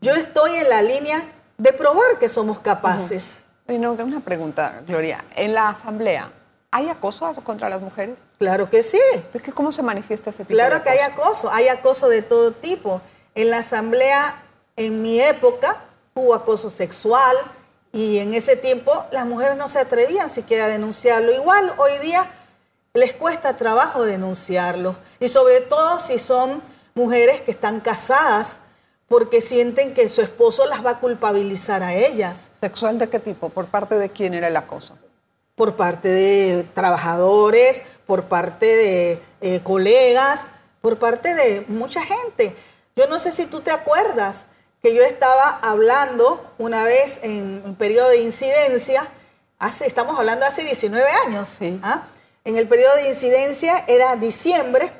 Yo 0.00 0.14
estoy 0.14 0.56
en 0.56 0.70
la 0.70 0.80
línea 0.80 1.22
de 1.58 1.74
probar 1.74 2.18
que 2.18 2.30
somos 2.30 2.60
capaces. 2.60 3.40
Uh 3.68 3.74
no, 3.74 3.92
una 3.92 4.20
pregunta, 4.20 4.82
Gloria. 4.86 5.22
En 5.36 5.52
la 5.52 5.68
asamblea, 5.68 6.32
¿hay 6.70 6.88
acoso 6.88 7.32
contra 7.44 7.68
las 7.68 7.80
mujeres? 7.80 8.18
Claro 8.38 8.70
que 8.70 8.82
sí. 8.82 9.00
Es 9.34 9.42
que 9.42 9.52
¿Cómo 9.52 9.72
se 9.72 9.82
manifiesta 9.82 10.30
ese 10.30 10.44
tipo 10.44 10.54
Claro 10.54 10.76
de 10.76 10.82
que 10.82 10.90
hay 10.90 10.98
acoso. 11.00 11.50
Hay 11.50 11.68
acoso 11.68 12.08
de 12.08 12.22
todo 12.22 12.52
tipo. 12.52 13.00
En 13.34 13.50
la 13.50 13.58
asamblea, 13.58 14.42
en 14.76 15.02
mi 15.02 15.20
época, 15.20 15.76
hubo 16.14 16.34
acoso 16.34 16.70
sexual, 16.70 17.36
y 17.92 18.18
en 18.18 18.34
ese 18.34 18.56
tiempo 18.56 18.92
las 19.10 19.26
mujeres 19.26 19.56
no 19.56 19.68
se 19.68 19.80
atrevían 19.80 20.28
siquiera 20.28 20.66
a 20.66 20.68
denunciarlo. 20.68 21.32
Igual 21.32 21.72
hoy 21.78 21.98
día 22.00 22.24
les 22.94 23.12
cuesta 23.12 23.56
trabajo 23.56 24.04
denunciarlo. 24.04 24.96
Y 25.18 25.28
sobre 25.28 25.60
todo 25.60 25.98
si 25.98 26.18
son 26.18 26.62
mujeres 26.94 27.40
que 27.40 27.50
están 27.50 27.80
casadas 27.80 28.58
porque 29.08 29.40
sienten 29.40 29.92
que 29.92 30.08
su 30.08 30.22
esposo 30.22 30.66
las 30.66 30.86
va 30.86 30.90
a 30.90 31.00
culpabilizar 31.00 31.82
a 31.82 31.94
ellas. 31.94 32.50
¿Sexual 32.60 32.98
de 32.98 33.08
qué 33.08 33.18
tipo? 33.18 33.48
¿Por 33.48 33.66
parte 33.66 33.96
de 33.96 34.08
quién 34.08 34.34
era 34.34 34.46
el 34.46 34.56
acoso? 34.56 34.96
Por 35.60 35.76
parte 35.76 36.08
de 36.08 36.64
trabajadores, 36.72 37.82
por 38.06 38.24
parte 38.24 38.64
de 38.64 39.22
eh, 39.42 39.60
colegas, 39.62 40.46
por 40.80 40.98
parte 40.98 41.34
de 41.34 41.66
mucha 41.68 42.00
gente. 42.02 42.56
Yo 42.96 43.06
no 43.08 43.18
sé 43.18 43.30
si 43.30 43.44
tú 43.44 43.60
te 43.60 43.70
acuerdas, 43.70 44.46
que 44.82 44.94
yo 44.94 45.02
estaba 45.02 45.58
hablando 45.60 46.50
una 46.56 46.84
vez 46.84 47.20
en 47.22 47.60
un 47.62 47.74
periodo 47.74 48.08
de 48.08 48.22
incidencia, 48.22 49.06
hace, 49.58 49.86
estamos 49.86 50.18
hablando 50.18 50.46
hace 50.46 50.64
19 50.64 51.06
años. 51.26 51.58
¿ah? 51.82 52.04
En 52.46 52.56
el 52.56 52.66
periodo 52.66 52.94
de 52.94 53.10
incidencia 53.10 53.84
era 53.86 54.16
diciembre 54.16 54.90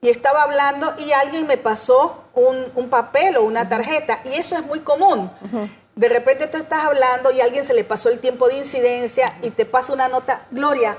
y 0.00 0.10
estaba 0.10 0.44
hablando 0.44 0.94
y 1.04 1.10
alguien 1.10 1.48
me 1.48 1.56
pasó 1.56 2.22
un, 2.34 2.88
papel 2.88 3.36
o 3.36 3.42
una 3.42 3.68
tarjeta 3.68 4.20
y 4.26 4.34
eso 4.34 4.54
es 4.54 4.64
muy 4.64 4.78
común. 4.78 5.28
De 5.96 6.08
repente 6.08 6.46
tú 6.48 6.56
estás 6.56 6.84
hablando 6.84 7.30
y 7.32 7.40
a 7.40 7.44
alguien 7.44 7.64
se 7.64 7.74
le 7.74 7.84
pasó 7.84 8.08
el 8.08 8.18
tiempo 8.18 8.48
de 8.48 8.58
incidencia 8.58 9.36
y 9.42 9.50
te 9.50 9.64
pasa 9.64 9.92
una 9.92 10.08
nota, 10.08 10.46
Gloria, 10.50 10.96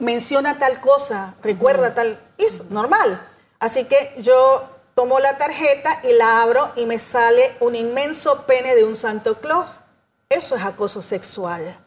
menciona 0.00 0.58
tal 0.58 0.80
cosa, 0.80 1.34
recuerda 1.42 1.94
tal, 1.94 2.20
eso, 2.38 2.64
normal. 2.70 3.26
Así 3.58 3.84
que 3.84 4.14
yo 4.18 4.68
tomo 4.94 5.20
la 5.20 5.38
tarjeta 5.38 6.00
y 6.02 6.12
la 6.12 6.42
abro 6.42 6.70
y 6.76 6.86
me 6.86 6.98
sale 6.98 7.56
un 7.60 7.74
inmenso 7.74 8.42
pene 8.46 8.74
de 8.74 8.84
un 8.84 8.96
Santo 8.96 9.38
Claus. 9.40 9.80
Eso 10.28 10.56
es 10.56 10.64
acoso 10.64 11.02
sexual. 11.02 11.78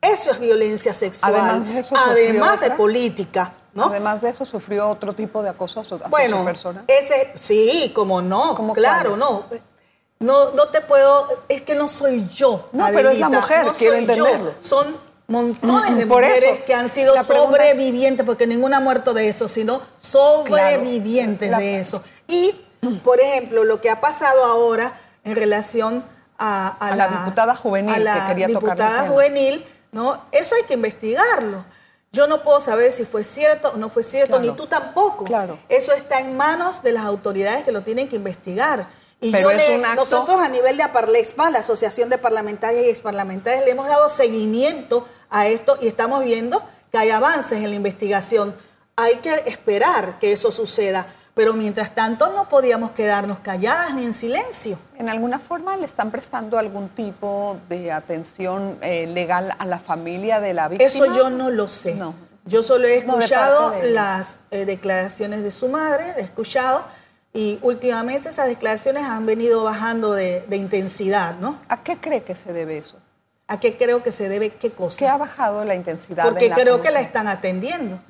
Eso 0.00 0.30
es 0.30 0.38
violencia 0.38 0.94
sexual. 0.94 1.34
Además 1.34 2.60
de, 2.60 2.70
política. 2.72 3.52
¿no? 3.74 3.86
Además 3.86 4.22
de 4.22 4.30
eso, 4.30 4.44
sufrió 4.44 4.88
otro 4.88 5.12
tipo 5.12 5.42
de 5.42 5.48
acoso 5.48 5.80
a 5.80 5.84
su, 5.84 5.98
bueno, 6.08 6.44
persona. 6.44 6.84
Ese, 6.86 7.32
sí, 7.36 7.92
como 7.94 8.22
no. 8.22 8.54
claro, 8.74 9.16
no. 9.16 9.44
No, 10.20 10.50
no 10.52 10.66
te 10.68 10.80
puedo, 10.80 11.44
es 11.48 11.62
que 11.62 11.74
no 11.74 11.88
soy 11.88 12.28
yo. 12.28 12.68
No, 12.72 12.86
pero 12.92 13.10
es 13.10 13.18
la 13.18 13.28
mujer, 13.28 13.64
no 13.64 13.72
quiero 13.72 13.94
entenderlo. 13.94 14.54
Son 14.58 14.96
montones 15.28 15.96
de 15.96 16.06
mujeres 16.06 16.64
que 16.64 16.74
han 16.74 16.88
sido 16.88 17.14
sobrevivientes, 17.22 18.26
porque 18.26 18.46
ninguna 18.46 18.78
ha 18.78 18.80
muerto 18.80 19.14
de 19.14 19.28
eso, 19.28 19.46
sino 19.48 19.80
sobrevivientes 19.96 21.56
de 21.56 21.80
eso. 21.80 22.02
Y, 22.26 22.52
por 23.04 23.20
ejemplo, 23.20 23.64
lo 23.64 23.80
que 23.80 23.90
ha 23.90 24.00
pasado 24.00 24.44
ahora 24.44 24.98
en 25.24 25.36
relación 25.36 26.04
a, 26.38 26.94
la, 26.96 27.08
diputada 27.08 27.54
juvenil 27.54 27.94
a 27.94 27.98
la 27.98 28.34
diputada 28.34 29.08
juvenil, 29.08 29.64
¿no? 29.92 30.24
Eso 30.32 30.54
hay 30.54 30.62
que 30.64 30.74
investigarlo. 30.74 31.64
Yo 32.10 32.26
no 32.26 32.42
puedo 32.42 32.58
saber 32.60 32.90
si 32.90 33.04
fue 33.04 33.22
cierto 33.22 33.72
o 33.74 33.76
no 33.76 33.90
fue 33.90 34.02
cierto, 34.02 34.38
ni 34.40 34.50
tú 34.52 34.66
tampoco. 34.66 35.24
Claro. 35.24 35.58
Eso 35.68 35.92
está 35.92 36.20
en 36.20 36.36
manos 36.36 36.82
de 36.82 36.92
las 36.92 37.04
autoridades 37.04 37.64
que 37.64 37.72
lo 37.72 37.82
tienen 37.82 38.08
que 38.08 38.16
investigar. 38.16 38.88
Y 39.20 39.32
yo 39.32 39.50
nosotros 39.96 40.40
a 40.40 40.48
nivel 40.48 40.76
de 40.76 40.84
APARLEXPA, 40.84 41.50
la 41.50 41.58
Asociación 41.58 42.08
de 42.08 42.18
Parlamentarias 42.18 42.84
y 42.84 42.88
Exparlamentarias, 42.88 43.64
le 43.64 43.72
hemos 43.72 43.88
dado 43.88 44.08
seguimiento 44.08 45.04
a 45.28 45.48
esto 45.48 45.76
y 45.80 45.88
estamos 45.88 46.24
viendo 46.24 46.62
que 46.92 46.98
hay 46.98 47.10
avances 47.10 47.58
en 47.58 47.70
la 47.70 47.76
investigación. 47.76 48.54
Hay 48.96 49.16
que 49.16 49.42
esperar 49.46 50.18
que 50.20 50.32
eso 50.32 50.52
suceda, 50.52 51.06
pero 51.34 51.54
mientras 51.54 51.94
tanto 51.94 52.32
no 52.32 52.48
podíamos 52.48 52.92
quedarnos 52.92 53.40
calladas 53.40 53.92
ni 53.94 54.04
en 54.04 54.14
silencio. 54.14 54.78
¿En 54.96 55.08
alguna 55.08 55.40
forma 55.40 55.76
le 55.76 55.86
están 55.86 56.12
prestando 56.12 56.56
algún 56.56 56.88
tipo 56.90 57.58
de 57.68 57.90
atención 57.90 58.78
eh, 58.82 59.06
legal 59.06 59.54
a 59.58 59.66
la 59.66 59.80
familia 59.80 60.40
de 60.40 60.54
la 60.54 60.68
víctima? 60.68 60.88
Eso 60.88 61.06
yo 61.12 61.28
no 61.28 61.50
lo 61.50 61.66
sé. 61.66 61.94
No. 61.94 62.14
Yo 62.44 62.62
solo 62.62 62.86
he 62.86 62.98
escuchado 62.98 63.74
las 63.82 64.40
eh, 64.50 64.64
declaraciones 64.64 65.42
de 65.42 65.50
su 65.50 65.68
madre, 65.68 66.14
he 66.16 66.22
escuchado 66.22 66.82
y 67.38 67.60
últimamente 67.62 68.30
esas 68.30 68.48
declaraciones 68.48 69.04
han 69.04 69.24
venido 69.24 69.62
bajando 69.62 70.12
de, 70.12 70.44
intensidad, 70.50 71.36
¿no? 71.36 71.60
¿A 71.68 71.84
qué 71.84 71.96
cree 71.98 72.24
que 72.24 72.34
se 72.34 72.52
debe 72.52 72.78
eso? 72.78 72.98
¿A 73.46 73.60
qué 73.60 73.76
creo 73.76 74.02
que 74.02 74.10
se 74.10 74.28
debe 74.28 74.50
qué 74.50 74.72
cosa? 74.72 74.98
¿Qué 74.98 75.06
ha 75.06 75.16
bajado 75.16 75.64
la 75.64 75.76
intensidad? 75.76 76.24
Porque 76.24 76.50
creo 76.50 76.82
que 76.82 76.90
la 76.90 77.00
están 77.00 77.28
atendiendo. 77.28 78.00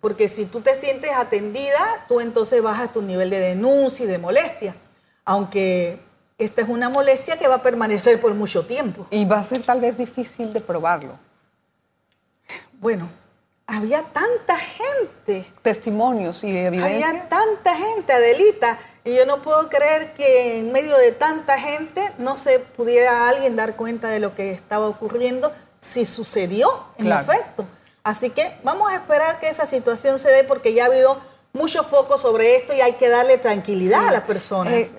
Porque 0.00 0.30
si 0.30 0.46
tú 0.46 0.62
te 0.62 0.74
sientes 0.74 1.10
atendida, 1.14 2.06
tú 2.08 2.20
entonces 2.20 2.62
bajas 2.62 2.90
tu 2.90 3.02
nivel 3.02 3.28
de 3.28 3.40
denuncia 3.40 4.06
y 4.06 4.08
de 4.08 4.16
molestia. 4.16 4.74
Aunque 5.26 6.00
esta 6.38 6.62
es 6.62 6.68
una 6.70 6.88
molestia 6.88 7.36
que 7.36 7.46
va 7.46 7.56
a 7.56 7.62
permanecer 7.62 8.18
por 8.18 8.32
mucho 8.32 8.64
tiempo. 8.64 9.06
Y 9.10 9.26
va 9.26 9.40
a 9.40 9.44
ser 9.44 9.62
tal 9.64 9.82
vez 9.82 9.98
difícil 9.98 10.54
de 10.54 10.62
probarlo. 10.62 11.18
Bueno, 12.80 13.10
había 13.68 14.02
tanta 14.02 14.56
gente. 14.56 15.52
Testimonios 15.62 16.42
y 16.42 16.56
evidencias. 16.56 17.10
Había 17.10 17.26
tanta 17.28 17.76
gente, 17.76 18.12
Adelita. 18.14 18.78
Y 19.04 19.14
yo 19.14 19.26
no 19.26 19.42
puedo 19.42 19.68
creer 19.68 20.14
que 20.14 20.58
en 20.58 20.72
medio 20.72 20.96
de 20.96 21.12
tanta 21.12 21.60
gente 21.60 22.12
no 22.18 22.38
se 22.38 22.60
pudiera 22.60 23.28
alguien 23.28 23.56
dar 23.56 23.76
cuenta 23.76 24.08
de 24.08 24.20
lo 24.20 24.34
que 24.34 24.52
estaba 24.52 24.88
ocurriendo 24.88 25.52
si 25.78 26.06
sucedió 26.06 26.66
en 26.96 27.12
efecto. 27.12 27.66
Así 28.02 28.30
que 28.30 28.56
vamos 28.64 28.90
a 28.90 28.94
esperar 28.96 29.38
que 29.38 29.50
esa 29.50 29.66
situación 29.66 30.18
se 30.18 30.30
dé 30.30 30.44
porque 30.44 30.72
ya 30.72 30.84
ha 30.84 30.86
habido 30.86 31.18
mucho 31.52 31.84
foco 31.84 32.16
sobre 32.16 32.56
esto 32.56 32.72
y 32.72 32.80
hay 32.80 32.94
que 32.94 33.10
darle 33.10 33.36
tranquilidad 33.36 34.08
a 34.08 34.12
la 34.12 34.26
persona. 34.26 34.74
Eh, 34.74 34.90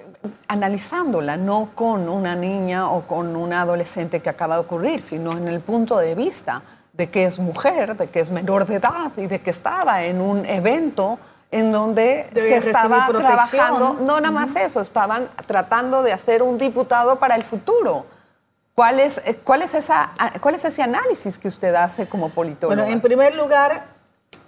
analizándola, 0.47 1.37
no 1.37 1.71
con 1.73 2.07
una 2.07 2.35
niña 2.35 2.91
o 2.91 3.07
con 3.07 3.35
una 3.35 3.61
adolescente 3.61 4.21
que 4.21 4.29
acaba 4.29 4.55
de 4.55 4.61
ocurrir, 4.61 5.01
sino 5.01 5.31
en 5.31 5.47
el 5.47 5.59
punto 5.59 5.97
de 5.97 6.13
vista 6.13 6.61
de 6.99 7.09
que 7.09 7.23
es 7.23 7.39
mujer, 7.39 7.95
de 7.95 8.07
que 8.07 8.19
es 8.19 8.29
menor 8.29 8.65
de 8.67 8.75
edad 8.75 9.13
y 9.15 9.27
de 9.27 9.39
que 9.39 9.51
estaba 9.51 10.03
en 10.03 10.19
un 10.19 10.45
evento 10.45 11.17
en 11.49 11.71
donde 11.71 12.29
se 12.33 12.57
estaba 12.57 13.07
trabajando, 13.07 13.93
no 14.01 14.19
nada 14.19 14.31
más 14.31 14.53
eso, 14.57 14.81
estaban 14.81 15.29
tratando 15.47 16.03
de 16.03 16.11
hacer 16.11 16.43
un 16.43 16.57
diputado 16.57 17.17
para 17.17 17.35
el 17.35 17.45
futuro. 17.45 18.05
¿Cuál 18.75 18.99
es, 18.99 19.21
eh, 19.23 19.39
cuál 19.41 19.61
es, 19.61 19.75
esa, 19.75 20.11
cuál 20.41 20.55
es 20.55 20.65
ese 20.65 20.81
análisis 20.81 21.37
que 21.37 21.47
usted 21.47 21.73
hace 21.73 22.05
como 22.07 22.29
politólogo? 22.31 22.75
Bueno, 22.75 22.91
en 22.91 22.99
primer 22.99 23.33
lugar, 23.37 23.85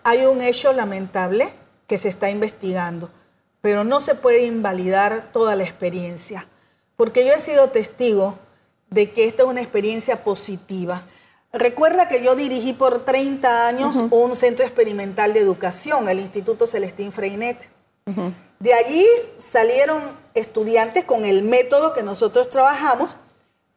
hay 0.03 0.25
un 0.25 0.41
hecho 0.41 0.74
lamentable 0.74 1.48
que 1.88 1.98
se 1.98 2.10
está 2.10 2.29
investigando, 2.29 3.10
pero 3.62 3.86
no 3.86 4.01
se 4.01 4.13
puede 4.13 4.43
invalidar 4.43 5.29
toda 5.31 5.55
la 5.55 5.63
experiencia, 5.63 6.46
porque 6.98 7.25
yo 7.25 7.31
he 7.31 7.39
sido 7.39 7.70
testigo 7.70 8.38
de 8.89 9.12
que 9.12 9.29
esta 9.29 9.43
es 9.43 9.50
una 9.50 9.62
experiencia 9.62 10.22
positiva. 10.25 11.01
Recuerda 11.53 12.08
que 12.08 12.24
yo 12.24 12.36
dirigí 12.36 12.72
por 12.74 13.03
30 13.03 13.67
años 13.67 13.96
un 14.10 14.36
centro 14.36 14.65
experimental 14.65 15.34
de 15.34 15.41
educación, 15.41 16.08
el 16.08 16.20
Instituto 16.20 16.65
Celestín 16.65 17.12
Freinet. 17.12 17.70
De 18.60 18.74
allí 18.74 19.05
salieron 19.36 20.01
estudiantes 20.34 21.03
con 21.03 21.25
el 21.25 21.43
método 21.43 21.93
que 21.93 22.03
nosotros 22.03 22.50
trabajamos, 22.50 23.17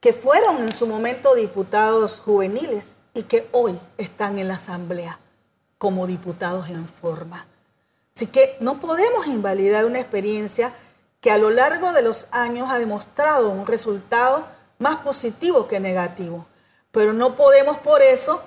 que 0.00 0.12
fueron 0.12 0.62
en 0.62 0.72
su 0.72 0.86
momento 0.86 1.34
diputados 1.34 2.20
juveniles 2.20 2.98
y 3.12 3.24
que 3.24 3.48
hoy 3.52 3.78
están 3.98 4.38
en 4.38 4.48
la 4.48 4.54
Asamblea 4.54 5.18
como 5.78 6.06
diputados 6.06 6.68
en 6.68 6.86
forma. 6.86 7.46
Así 8.14 8.26
que 8.26 8.56
no 8.60 8.78
podemos 8.78 9.26
invalidar 9.26 9.84
una 9.84 9.98
experiencia 9.98 10.72
que 11.20 11.30
a 11.30 11.38
lo 11.38 11.50
largo 11.50 11.92
de 11.92 12.02
los 12.02 12.28
años 12.30 12.70
ha 12.70 12.78
demostrado 12.78 13.50
un 13.50 13.66
resultado 13.66 14.46
más 14.78 14.96
positivo 14.96 15.66
que 15.66 15.80
negativo. 15.80 16.46
Pero 16.94 17.12
no 17.12 17.36
podemos 17.36 17.76
por 17.78 18.00
eso 18.00 18.42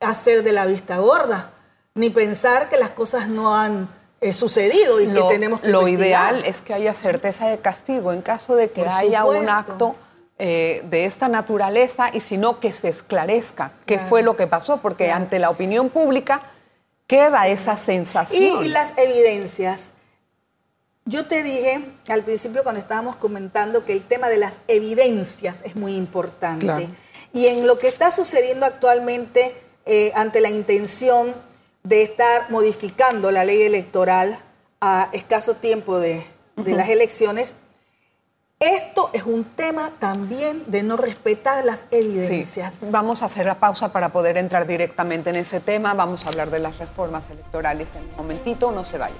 hacer 0.00 0.42
de 0.42 0.52
la 0.52 0.66
vista 0.66 0.98
gorda, 0.98 1.52
ni 1.94 2.10
pensar 2.10 2.68
que 2.68 2.76
las 2.76 2.90
cosas 2.90 3.28
no 3.28 3.56
han 3.56 3.88
eh, 4.20 4.34
sucedido 4.34 5.00
y 5.00 5.06
que 5.06 5.22
tenemos 5.28 5.60
que 5.60 5.68
Lo 5.68 5.86
ideal 5.88 6.44
es 6.44 6.60
que 6.60 6.74
haya 6.74 6.92
certeza 6.94 7.48
de 7.48 7.58
castigo 7.58 8.12
en 8.12 8.20
caso 8.20 8.56
de 8.56 8.70
que 8.70 8.86
haya 8.86 9.24
un 9.24 9.48
acto 9.48 9.94
eh, 10.38 10.82
de 10.90 11.04
esta 11.04 11.28
naturaleza 11.28 12.10
y 12.12 12.20
si 12.20 12.36
no 12.36 12.58
que 12.58 12.72
se 12.72 12.88
esclarezca 12.88 13.72
qué 13.86 14.00
fue 14.00 14.22
lo 14.22 14.36
que 14.36 14.48
pasó, 14.48 14.78
porque 14.78 15.12
ante 15.12 15.38
la 15.38 15.50
opinión 15.50 15.88
pública 15.88 16.40
queda 17.06 17.46
esa 17.46 17.76
sensación. 17.76 18.64
Y, 18.64 18.68
las 18.68 18.94
evidencias. 18.96 19.92
Yo 21.04 21.26
te 21.26 21.42
dije 21.44 21.84
al 22.08 22.24
principio 22.24 22.64
cuando 22.64 22.80
estábamos 22.80 23.16
comentando 23.16 23.84
que 23.84 23.92
el 23.92 24.02
tema 24.02 24.28
de 24.28 24.38
las 24.38 24.58
evidencias 24.66 25.62
es 25.64 25.76
muy 25.76 25.94
importante. 25.94 26.88
Y 27.32 27.46
en 27.46 27.66
lo 27.66 27.78
que 27.78 27.88
está 27.88 28.10
sucediendo 28.10 28.66
actualmente 28.66 29.54
eh, 29.86 30.12
ante 30.14 30.40
la 30.40 30.50
intención 30.50 31.34
de 31.82 32.02
estar 32.02 32.50
modificando 32.50 33.30
la 33.30 33.44
ley 33.44 33.62
electoral 33.62 34.38
a 34.80 35.08
escaso 35.12 35.54
tiempo 35.54 35.98
de, 35.98 36.24
las 36.56 36.88
elecciones, 36.88 37.54
esto 38.60 39.10
es 39.12 39.24
un 39.24 39.44
tema 39.44 39.92
también 39.98 40.64
de 40.70 40.82
no 40.82 40.96
respetar 40.96 41.64
las 41.64 41.86
evidencias. 41.90 42.90
Vamos 42.90 43.22
a 43.22 43.26
hacer 43.26 43.46
la 43.46 43.58
pausa 43.58 43.92
para 43.92 44.12
poder 44.12 44.36
entrar 44.36 44.66
directamente 44.66 45.30
en 45.30 45.36
ese 45.36 45.58
tema. 45.60 45.94
Vamos 45.94 46.26
a 46.26 46.28
hablar 46.28 46.50
de 46.50 46.60
las 46.60 46.78
reformas 46.78 47.30
electorales 47.30 47.96
en 47.96 48.04
un 48.04 48.16
momentito. 48.16 48.70
No 48.70 48.84
se 48.84 48.98
vayan. 48.98 49.18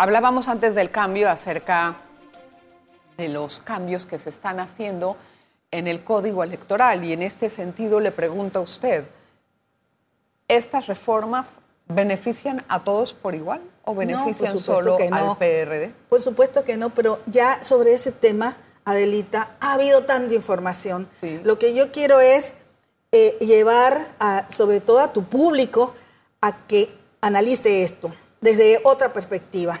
Hablábamos 0.00 0.48
antes 0.48 0.74
del 0.74 0.90
cambio 0.90 1.28
acerca 1.28 1.98
de 3.18 3.28
los 3.28 3.60
cambios 3.60 4.06
que 4.06 4.18
se 4.18 4.30
están 4.30 4.58
haciendo 4.58 5.18
en 5.70 5.86
el 5.86 6.04
código 6.04 6.42
electoral 6.42 7.04
y 7.04 7.12
en 7.12 7.20
este 7.20 7.50
sentido 7.50 8.00
le 8.00 8.10
pregunto 8.10 8.60
a 8.60 8.62
usted, 8.62 9.04
¿estas 10.48 10.86
reformas 10.86 11.48
benefician 11.86 12.64
a 12.68 12.82
todos 12.82 13.12
por 13.12 13.34
igual 13.34 13.60
o 13.84 13.94
benefician 13.94 14.58
solo 14.58 14.96
al 15.12 15.36
PRD? 15.36 15.92
Por 16.08 16.22
supuesto 16.22 16.64
que 16.64 16.78
no, 16.78 16.88
pero 16.94 17.20
ya 17.26 17.62
sobre 17.62 17.92
ese 17.92 18.10
tema, 18.10 18.56
Adelita, 18.86 19.50
ha 19.60 19.74
habido 19.74 20.04
tanta 20.04 20.32
información. 20.32 21.10
Lo 21.44 21.58
que 21.58 21.74
yo 21.74 21.92
quiero 21.92 22.20
es 22.20 22.54
eh, 23.12 23.36
llevar 23.42 24.14
sobre 24.48 24.80
todo 24.80 25.00
a 25.00 25.12
tu 25.12 25.24
público 25.24 25.92
a 26.40 26.56
que 26.66 26.90
analice 27.20 27.82
esto 27.82 28.10
desde 28.40 28.80
otra 28.84 29.12
perspectiva. 29.12 29.78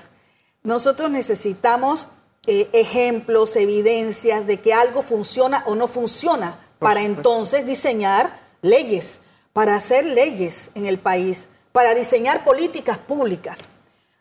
Nosotros 0.62 1.10
necesitamos 1.10 2.08
eh, 2.46 2.68
ejemplos, 2.72 3.56
evidencias 3.56 4.46
de 4.46 4.60
que 4.60 4.74
algo 4.74 5.02
funciona 5.02 5.62
o 5.66 5.74
no 5.74 5.88
funciona 5.88 6.58
para 6.78 7.02
entonces 7.02 7.66
diseñar 7.66 8.40
leyes, 8.62 9.20
para 9.52 9.76
hacer 9.76 10.04
leyes 10.04 10.70
en 10.74 10.86
el 10.86 10.98
país, 10.98 11.48
para 11.72 11.94
diseñar 11.94 12.44
políticas 12.44 12.98
públicas. 12.98 13.68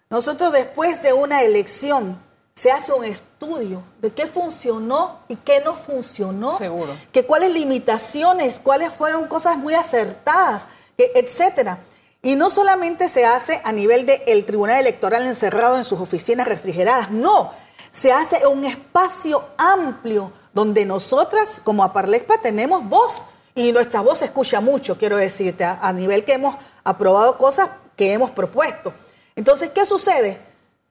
Nosotros 0.10 0.52
después 0.52 1.02
de 1.04 1.14
una 1.14 1.44
elección 1.44 2.22
se 2.54 2.72
hace 2.72 2.92
un 2.92 3.06
estudio 3.06 3.84
de 4.02 4.12
qué 4.12 4.28
funcionó 4.28 5.20
y 5.30 5.36
qué 5.38 5.62
no 5.62 5.76
funcionó. 5.76 6.58
Seguro. 6.58 6.94
Que 7.12 7.26
cuáles 7.26 7.54
limitaciones, 7.54 8.60
cuáles 8.60 8.92
fueron 8.92 9.28
cosas 9.28 9.58
muy 9.58 9.74
acertadas, 9.74 10.68
etcétera. 10.98 11.80
Y 12.22 12.36
no 12.36 12.50
solamente 12.50 13.08
se 13.08 13.26
hace 13.26 13.62
a 13.64 13.72
nivel 13.72 14.06
del 14.06 14.46
Tribunal 14.46 14.82
Electoral 14.82 15.26
encerrado 15.26 15.78
en 15.78 15.86
sus 15.86 16.02
oficinas 16.02 16.48
refrigeradas, 16.48 17.12
no, 17.12 17.52
se 17.92 18.12
hace 18.12 18.38
en 18.38 18.48
un 18.48 18.66
espacio 18.66 19.44
amplio 19.58 20.32
donde 20.54 20.86
nosotras 20.86 21.62
como 21.64 21.84
Aparlexpa 21.84 22.42
tenemos 22.42 22.88
voz 22.88 23.24
y 23.56 23.72
nuestra 23.72 24.02
voz 24.02 24.20
se 24.20 24.26
escucha 24.26 24.62
mucho, 24.62 24.98
quiero 24.98 25.18
decirte, 25.18 25.64
a, 25.64 25.94
nivel 25.94 26.26
que 26.26 26.34
hemos 26.34 26.56
aprobado 26.84 27.38
cosas 27.38 27.70
que 27.96 28.14
hemos 28.14 28.32
propuesto. 28.32 28.94
Entonces, 29.36 29.72
¿qué 29.74 29.86
sucede? 29.86 30.42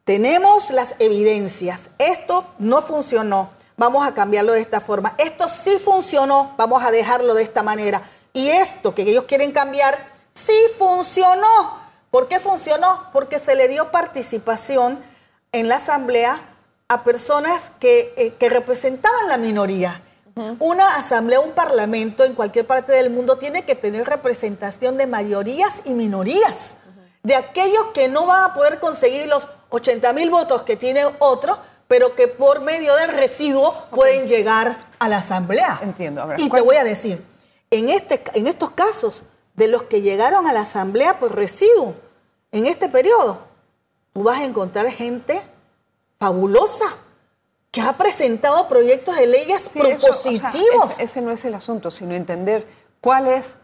Tenemos 0.04 0.70
las 0.70 0.94
evidencias, 0.98 1.90
esto 1.98 2.46
no 2.58 2.80
funcionó, 2.82 3.50
vamos 3.76 4.06
a 4.06 4.14
cambiarlo 4.14 4.52
de 4.52 4.60
esta 4.60 4.80
forma, 4.80 5.14
esto 5.18 5.46
sí 5.48 5.78
funcionó, 5.78 6.54
vamos 6.56 6.82
a 6.82 6.90
dejarlo 6.90 7.34
de 7.34 7.42
esta 7.42 7.62
manera. 7.62 8.02
Y 8.32 8.48
esto 8.48 8.94
que 8.94 9.02
ellos 9.02 9.24
quieren 9.24 9.52
cambiar, 9.52 9.98
Sí 10.38 10.52
funcionó. 10.78 11.80
¿Por 12.12 12.28
qué 12.28 12.38
funcionó? 12.38 13.08
Porque 13.12 13.40
se 13.40 13.56
le 13.56 13.66
dio 13.66 13.90
participación 13.90 15.02
en 15.50 15.66
la 15.66 15.76
asamblea 15.76 16.40
a 16.86 17.02
personas 17.02 17.72
que, 17.80 18.14
eh, 18.16 18.48
representaban 18.48 19.28
la 19.28 19.36
minoría. 19.36 20.00
Una 20.60 20.94
asamblea, 20.94 21.40
un 21.40 21.50
parlamento 21.50 22.24
en 22.24 22.34
cualquier 22.34 22.64
parte 22.64 22.92
del 22.92 23.10
mundo 23.10 23.38
tiene 23.38 23.64
que 23.64 23.74
tener 23.74 24.06
representación 24.06 24.96
de 24.96 25.08
mayorías 25.08 25.82
y 25.84 25.94
minorías. 25.94 26.76
De 27.24 27.34
aquellos 27.34 27.86
que 27.92 28.06
no 28.06 28.26
van 28.26 28.50
a 28.50 28.54
poder 28.54 28.78
conseguir 28.78 29.26
los 29.26 29.48
80 29.70 30.12
mil 30.12 30.30
votos 30.30 30.62
que 30.62 30.76
tiene 30.76 31.02
otro, 31.18 31.58
pero 31.88 32.14
que 32.14 32.28
por 32.28 32.60
medio 32.60 32.94
del 32.94 33.10
residuo 33.10 33.74
pueden 33.90 34.28
llegar 34.28 34.78
a 35.00 35.08
la 35.08 35.16
asamblea. 35.16 35.80
Entiendo. 35.82 36.24
y 36.36 36.48
te 36.48 36.60
voy 36.60 36.76
a 36.76 36.84
decir, 36.84 37.24
en, 37.72 37.88
este, 37.88 38.22
en 38.34 38.46
estos 38.46 38.70
casos, 38.70 39.24
de 39.58 39.66
los 39.66 39.82
que 39.82 40.00
llegaron 40.00 40.46
a 40.46 40.52
la 40.52 40.60
asamblea 40.60 41.18
por 41.18 41.34
residuo 41.34 41.96
en 42.52 42.66
este 42.66 42.88
periodo, 42.88 43.40
tú 44.12 44.22
vas 44.22 44.38
a 44.38 44.44
encontrar 44.44 44.88
gente 44.90 45.42
fabulosa 46.18 46.86
que 47.72 47.80
ha 47.80 47.98
presentado 47.98 48.68
proyectos 48.68 49.16
de 49.16 49.26
leyes 49.26 49.68
propositivos. 49.68 50.98
ese 51.00 51.20
no 51.20 51.32
es 51.32 51.44
el 51.44 51.54
asunto, 51.54 51.90
sino 51.90 52.14
entender 52.14 52.66
cuál 53.00 53.26
es, 53.26 53.56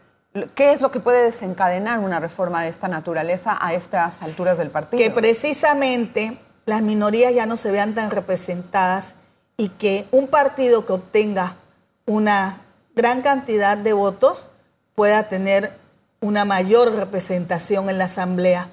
qué 0.53 0.73
es 0.73 0.81
lo 0.81 0.91
que 0.91 0.99
puede 0.99 1.23
desencadenar 1.23 1.99
una 1.99 2.19
reforma 2.19 2.61
de 2.61 2.69
esta 2.69 2.89
naturaleza 2.89 3.57
a 3.59 3.73
estas 3.73 4.21
alturas 4.21 4.57
del 4.57 4.71
partido. 4.71 5.01
Que 5.01 5.09
precisamente 5.09 6.37
las 6.65 6.81
minorías 6.81 7.33
ya 7.33 7.45
no 7.45 7.55
se 7.55 7.71
vean 7.71 7.95
tan 7.95 8.11
representadas 8.11 9.15
y 9.55 9.69
que 9.69 10.07
un 10.11 10.27
partido 10.27 10.85
que 10.85 10.91
obtenga 10.91 11.55
una 12.05 12.61
gran 12.95 13.21
cantidad 13.21 13.77
de 13.77 13.93
votos 13.93 14.49
pueda 14.93 15.27
tener 15.29 15.84
una 16.21 16.45
mayor 16.45 16.93
representación 16.93 17.89
en 17.89 17.97
la 17.97 18.05
Asamblea. 18.05 18.69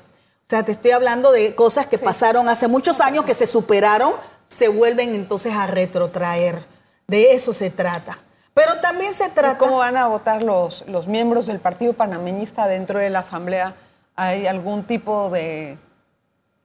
O 0.46 0.48
sea, 0.48 0.64
te 0.64 0.72
estoy 0.72 0.90
hablando 0.90 1.33
de 1.33 1.55
cosas 1.55 1.87
que 1.87 1.98
pasaron 1.98 2.48
hace 2.48 2.68
muchos 2.68 3.00
años, 3.00 3.24
que 3.24 3.35
se 3.35 3.46
superaron, 3.46 4.12
se 4.46 4.68
vuelven 4.68 5.14
entonces 5.14 5.55
a 5.55 5.66
retrotraer. 5.66 6.64
De 7.07 7.35
eso 7.35 7.55
se 7.55 7.70
trata. 7.70 8.18
Pero 8.55 8.81
también 8.81 9.14
se 9.14 9.28
trata... 9.31 9.59
¿Cómo 9.59 9.78
van 9.78 9.96
a 9.96 10.09
votar 10.09 10.42
los, 10.42 10.85
los 10.87 11.07
miembros 11.09 11.46
del 11.46 11.59
Partido 11.59 11.94
Panameñista 11.94 12.66
dentro 12.66 12.98
de 12.98 13.11
la 13.11 13.20
Asamblea? 13.20 13.74
¿Hay 14.14 14.46
algún 14.46 14.85
tipo 14.85 15.31
de 15.31 15.78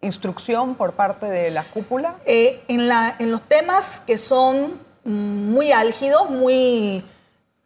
instrucción 0.01 0.75
por 0.75 0.93
parte 0.93 1.27
de 1.27 1.49
la 1.49 1.63
cúpula? 1.63 2.17
Eh, 2.25 2.61
en, 2.67 2.87
la, 2.87 3.15
en 3.19 3.31
los 3.31 3.41
temas 3.41 4.01
que 4.05 4.17
son 4.17 4.79
muy 5.05 5.71
álgidos, 5.71 6.29
muy 6.29 7.05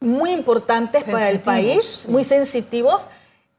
muy 0.02 0.32
importantes 0.32 1.04
para 1.06 1.30
el 1.30 1.40
país, 1.40 2.08
muy 2.10 2.26
sensitivos. 2.26 3.04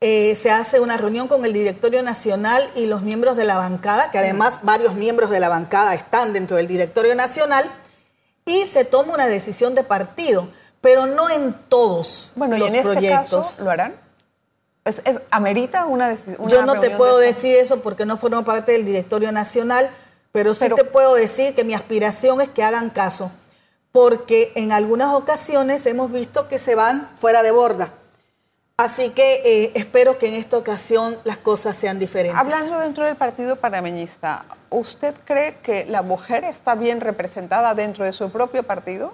Eh, 0.00 0.34
se 0.34 0.50
hace 0.50 0.80
una 0.80 0.96
reunión 0.96 1.28
con 1.28 1.44
el 1.44 1.52
directorio 1.52 2.02
nacional 2.02 2.68
y 2.74 2.86
los 2.86 3.02
miembros 3.02 3.36
de 3.36 3.44
la 3.44 3.56
bancada, 3.56 4.10
que 4.10 4.18
además 4.18 4.58
varios 4.62 4.94
miembros 4.94 5.30
de 5.30 5.38
la 5.38 5.48
bancada 5.48 5.94
están 5.94 6.32
dentro 6.32 6.56
del 6.56 6.66
directorio 6.66 7.14
nacional, 7.14 7.64
y 8.44 8.66
se 8.66 8.84
toma 8.84 9.14
una 9.14 9.28
decisión 9.28 9.76
de 9.76 9.84
partido, 9.84 10.48
pero 10.80 11.06
no 11.06 11.30
en 11.30 11.54
todos 11.68 12.32
bueno, 12.34 12.58
los 12.58 12.72
¿y 12.72 12.76
en 12.76 12.82
proyectos. 12.82 13.46
Este 13.46 13.50
caso, 13.52 13.62
¿Lo 13.64 13.70
harán? 13.70 13.94
¿Es, 14.84 15.00
¿Amerita 15.30 15.86
una 15.86 16.08
decisión? 16.08 16.48
Yo 16.48 16.66
no 16.66 16.80
te 16.80 16.90
puedo 16.90 17.18
decir 17.18 17.54
eso 17.54 17.80
porque 17.82 18.04
no 18.04 18.16
formo 18.16 18.44
parte 18.44 18.72
del 18.72 18.84
directorio 18.84 19.30
nacional, 19.30 19.88
pero 20.32 20.54
sí 20.54 20.68
te 20.74 20.82
puedo 20.82 21.14
decir 21.14 21.54
que 21.54 21.62
mi 21.62 21.74
aspiración 21.74 22.40
es 22.40 22.48
que 22.48 22.64
hagan 22.64 22.90
caso 22.90 23.30
porque 23.92 24.52
en 24.54 24.72
algunas 24.72 25.12
ocasiones 25.14 25.84
hemos 25.86 26.10
visto 26.10 26.48
que 26.48 26.58
se 26.58 26.74
van 26.74 27.08
fuera 27.14 27.42
de 27.42 27.50
borda. 27.50 27.92
Así 28.78 29.10
que 29.10 29.42
eh, 29.44 29.72
espero 29.74 30.18
que 30.18 30.28
en 30.28 30.34
esta 30.34 30.56
ocasión 30.56 31.18
las 31.24 31.36
cosas 31.36 31.76
sean 31.76 31.98
diferentes. 31.98 32.40
Hablando 32.40 32.78
dentro 32.80 33.04
del 33.04 33.16
Partido 33.16 33.56
Panameñista, 33.56 34.46
¿usted 34.70 35.14
cree 35.24 35.58
que 35.62 35.84
la 35.84 36.02
mujer 36.02 36.44
está 36.44 36.74
bien 36.74 37.00
representada 37.00 37.74
dentro 37.74 38.04
de 38.04 38.12
su 38.14 38.30
propio 38.30 38.62
partido? 38.62 39.12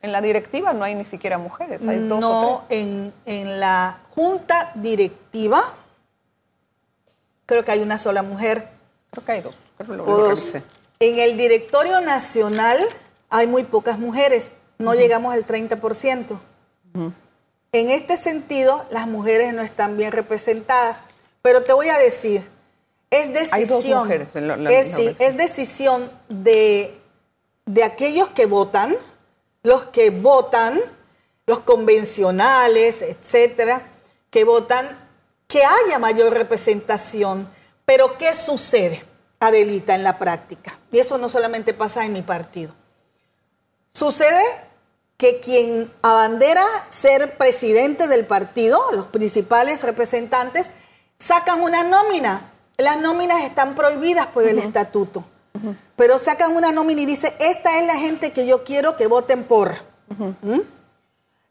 En 0.00 0.12
la 0.12 0.22
directiva 0.22 0.72
no 0.72 0.82
hay 0.82 0.94
ni 0.94 1.04
siquiera 1.04 1.36
mujeres, 1.38 1.86
hay 1.86 2.08
dos 2.08 2.20
no, 2.20 2.54
o 2.54 2.64
tres. 2.66 2.80
En, 2.80 3.12
en 3.26 3.60
la 3.60 4.00
junta 4.10 4.72
directiva 4.74 5.62
creo 7.44 7.64
que 7.64 7.72
hay 7.72 7.80
una 7.80 7.98
sola 7.98 8.22
mujer. 8.22 8.68
Creo 9.10 9.24
que 9.24 9.32
hay 9.32 9.40
dos. 9.42 9.54
Creo 9.76 9.90
que 9.90 9.96
lo, 9.96 10.06
lo 10.06 10.28
revisé. 10.28 10.62
en 11.00 11.18
el 11.18 11.36
directorio 11.36 12.00
nacional 12.00 12.78
hay 13.30 13.46
muy 13.46 13.64
pocas 13.64 13.98
mujeres, 13.98 14.54
no 14.78 14.94
llegamos 14.94 15.32
al 15.34 15.44
30%. 15.46 16.38
En 17.72 17.90
este 17.90 18.16
sentido, 18.16 18.86
las 18.90 19.06
mujeres 19.06 19.52
no 19.52 19.62
están 19.62 19.96
bien 19.96 20.12
representadas. 20.12 21.02
Pero 21.42 21.62
te 21.62 21.72
voy 21.72 21.88
a 21.88 21.98
decir, 21.98 22.48
es 23.10 23.32
decisión, 23.32 24.08
la- 24.34 24.56
la- 24.56 24.70
es, 24.70 24.86
sí, 24.88 25.16
es 25.18 25.36
decisión 25.36 26.10
de, 26.28 26.98
de 27.66 27.84
aquellos 27.84 28.28
que 28.30 28.46
votan, 28.46 28.96
los 29.62 29.84
que 29.86 30.10
votan, 30.10 30.80
los 31.46 31.60
convencionales, 31.60 33.02
etcétera, 33.02 33.86
que 34.30 34.44
votan, 34.44 34.86
que 35.46 35.62
haya 35.64 35.98
mayor 35.98 36.32
representación. 36.32 37.48
Pero 37.84 38.16
¿qué 38.18 38.34
sucede, 38.34 39.04
Adelita, 39.38 39.94
en 39.94 40.02
la 40.02 40.18
práctica? 40.18 40.76
Y 40.90 40.98
eso 40.98 41.18
no 41.18 41.28
solamente 41.28 41.74
pasa 41.74 42.04
en 42.04 42.12
mi 42.12 42.22
partido. 42.22 42.74
Sucede 43.96 44.44
que 45.16 45.40
quien 45.40 45.90
abandera 46.02 46.62
ser 46.90 47.38
presidente 47.38 48.08
del 48.08 48.26
partido, 48.26 48.78
los 48.92 49.06
principales 49.06 49.82
representantes, 49.82 50.70
sacan 51.18 51.62
una 51.62 51.82
nómina. 51.82 52.52
Las 52.76 53.00
nóminas 53.00 53.42
están 53.44 53.74
prohibidas 53.74 54.26
por 54.26 54.46
el 54.46 54.58
estatuto. 54.58 55.24
Pero 55.96 56.18
sacan 56.18 56.54
una 56.54 56.72
nómina 56.72 57.00
y 57.00 57.06
dice, 57.06 57.34
esta 57.38 57.78
es 57.78 57.86
la 57.86 57.96
gente 57.96 58.32
que 58.32 58.46
yo 58.46 58.64
quiero 58.64 58.98
que 58.98 59.06
voten 59.06 59.44
por. 59.44 59.72
¿Mm? 60.42 60.60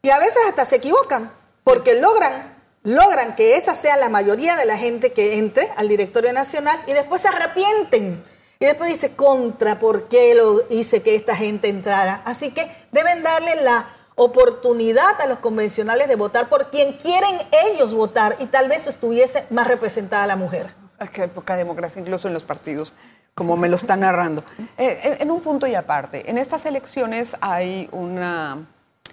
Y 0.02 0.10
a 0.10 0.20
veces 0.20 0.38
hasta 0.48 0.64
se 0.66 0.76
equivocan, 0.76 1.32
porque 1.64 2.00
logran, 2.00 2.56
logran 2.84 3.34
que 3.34 3.56
esa 3.56 3.74
sea 3.74 3.96
la 3.96 4.08
mayoría 4.08 4.54
de 4.54 4.66
la 4.66 4.76
gente 4.76 5.12
que 5.12 5.38
entre 5.38 5.68
al 5.74 5.88
directorio 5.88 6.32
nacional 6.32 6.80
y 6.86 6.92
después 6.92 7.22
se 7.22 7.26
arrepienten. 7.26 8.22
Y 8.58 8.64
después 8.64 8.88
dice, 8.88 9.14
contra, 9.14 9.78
¿por 9.78 10.08
qué 10.08 10.34
lo 10.34 10.62
hice 10.70 11.02
que 11.02 11.14
esta 11.14 11.36
gente 11.36 11.68
entrara? 11.68 12.22
Así 12.24 12.50
que 12.52 12.70
deben 12.90 13.22
darle 13.22 13.62
la 13.62 13.86
oportunidad 14.14 15.20
a 15.20 15.26
los 15.26 15.38
convencionales 15.38 16.08
de 16.08 16.16
votar 16.16 16.48
por 16.48 16.70
quien 16.70 16.94
quieren 16.94 17.36
ellos 17.70 17.92
votar 17.92 18.36
y 18.38 18.46
tal 18.46 18.68
vez 18.68 18.86
estuviese 18.86 19.46
más 19.50 19.68
representada 19.68 20.26
la 20.26 20.36
mujer. 20.36 20.74
Ay, 20.98 21.08
qué 21.12 21.28
poca 21.28 21.56
democracia, 21.56 22.00
incluso 22.00 22.26
en 22.26 22.32
los 22.32 22.44
partidos, 22.44 22.94
como 23.34 23.58
me 23.58 23.68
lo 23.68 23.76
está 23.76 23.96
narrando. 23.96 24.42
Eh, 24.78 25.18
en 25.20 25.30
un 25.30 25.42
punto 25.42 25.66
y 25.66 25.74
aparte, 25.74 26.30
en 26.30 26.38
estas 26.38 26.64
elecciones 26.64 27.36
hay 27.42 27.90
una 27.92 28.66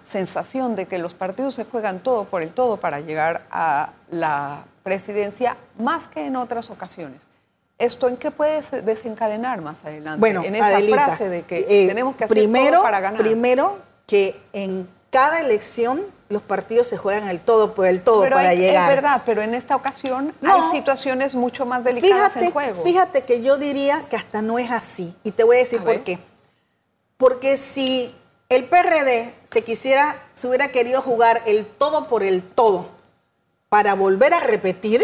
sensación 0.03 0.77
de 0.77 0.85
que 0.85 0.97
los 0.97 1.13
partidos 1.13 1.55
se 1.55 1.65
juegan 1.65 2.01
todo 2.01 2.23
por 2.23 2.41
el 2.41 2.53
todo 2.53 2.77
para 2.77 3.01
llegar 3.01 3.45
a 3.51 3.91
la 4.09 4.63
presidencia 4.83 5.57
más 5.77 6.07
que 6.07 6.25
en 6.25 6.37
otras 6.37 6.69
ocasiones. 6.69 7.32
¿Esto 7.79 8.07
en 8.07 8.17
qué 8.17 8.31
puede 8.31 8.61
se- 8.63 8.81
desencadenar 8.81 9.61
más 9.61 9.83
adelante? 9.83 10.19
Bueno, 10.19 10.43
en 10.43 10.55
esa 10.55 10.67
Adelita, 10.67 11.05
frase 11.05 11.29
de 11.29 11.43
que 11.43 11.65
eh, 11.67 11.87
tenemos 11.87 12.15
que 12.15 12.25
hacer 12.25 12.35
primero, 12.37 12.73
todo 12.77 12.83
para 12.83 12.99
ganar. 12.99 13.21
Primero, 13.21 13.79
que 14.05 14.39
en 14.53 14.87
cada 15.09 15.39
elección 15.41 16.05
los 16.29 16.41
partidos 16.41 16.87
se 16.87 16.97
juegan 16.97 17.27
el 17.27 17.39
todo 17.39 17.73
por 17.75 17.85
el 17.87 18.01
todo 18.03 18.21
pero 18.21 18.35
para 18.37 18.49
hay- 18.49 18.57
llegar. 18.57 18.89
Es 18.89 18.95
verdad, 18.95 19.21
pero 19.25 19.41
en 19.41 19.53
esta 19.53 19.75
ocasión 19.75 20.33
No. 20.41 20.53
hay 20.53 20.71
situaciones 20.77 21.35
mucho 21.35 21.65
más 21.65 21.83
delicadas 21.83 22.29
Fíjate, 22.33 22.45
en 22.45 22.51
juego. 22.51 22.83
fíjate 22.83 23.23
que 23.23 23.41
yo 23.41 23.57
diría 23.57 24.05
que 24.09 24.15
hasta 24.15 24.41
no 24.41 24.57
es 24.59 24.71
así. 24.71 25.15
Y 25.23 25.31
te 25.31 25.43
voy 25.43 25.57
a 25.57 25.59
decir 25.59 25.79
A 25.79 25.83
por 25.83 25.93
ver. 25.93 26.03
qué. 26.03 26.19
Porque 27.17 27.57
si 27.57 28.15
el 28.49 28.65
PRD 28.65 29.33
se 29.43 29.63
quisiera, 29.63 30.15
se 30.33 30.47
hubiera 30.47 30.69
querido 30.69 31.01
jugar 31.01 31.41
el 31.45 31.65
todo 31.65 32.07
por 32.07 32.23
el 32.23 32.41
todo 32.43 32.87
para 33.69 33.93
volver 33.95 34.33
a 34.33 34.39
repetir, 34.39 35.03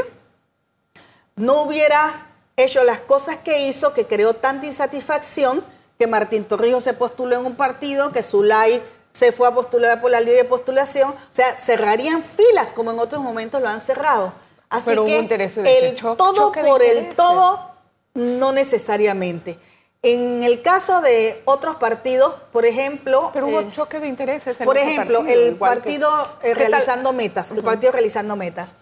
no 1.35 1.61
hubiera 1.63 2.25
hecho 2.63 2.83
las 2.83 2.99
cosas 2.99 3.37
que 3.37 3.67
hizo, 3.67 3.93
que 3.93 4.05
creó 4.07 4.33
tanta 4.33 4.65
insatisfacción, 4.65 5.63
que 5.97 6.07
Martín 6.07 6.45
Torrijos 6.45 6.83
se 6.83 6.93
postuló 6.93 7.37
en 7.39 7.45
un 7.45 7.55
partido, 7.55 8.11
que 8.11 8.23
Zulay 8.23 8.81
se 9.11 9.31
fue 9.31 9.47
a 9.47 9.51
postular 9.51 9.99
por 10.01 10.11
la 10.11 10.21
ley 10.21 10.35
de 10.35 10.45
postulación. 10.45 11.09
O 11.11 11.15
sea, 11.33 11.59
cerrarían 11.59 12.23
filas 12.23 12.71
como 12.73 12.91
en 12.91 12.99
otros 12.99 13.21
momentos 13.21 13.61
lo 13.61 13.67
han 13.67 13.81
cerrado. 13.81 14.33
Así 14.69 14.85
Pero 14.91 15.03
hubo 15.03 15.27
que 15.27 15.79
el 15.89 15.95
todo 15.95 16.33
choque 16.35 16.61
por 16.61 16.83
el 16.83 17.15
todo, 17.15 17.71
no 18.13 18.51
necesariamente. 18.51 19.59
En 20.01 20.43
el 20.43 20.61
caso 20.61 21.01
de 21.01 21.41
otros 21.45 21.75
partidos, 21.75 22.35
por 22.53 22.65
ejemplo, 22.65 23.31
Pero 23.33 23.47
hubo 23.47 23.59
eh, 23.59 23.71
choque 23.73 23.99
de 23.99 24.07
intereses 24.07 24.59
en 24.61 24.65
por 24.65 24.77
ejemplo, 24.77 25.19
partido, 25.19 25.41
el 25.43 25.49
que- 25.53 25.59
partido 25.59 26.09
eh, 26.43 26.53
realizando 26.53 27.11
metas, 27.11 27.51
el 27.51 27.63
partido 27.63 27.91
realizando 27.91 28.35
metas. 28.37 28.75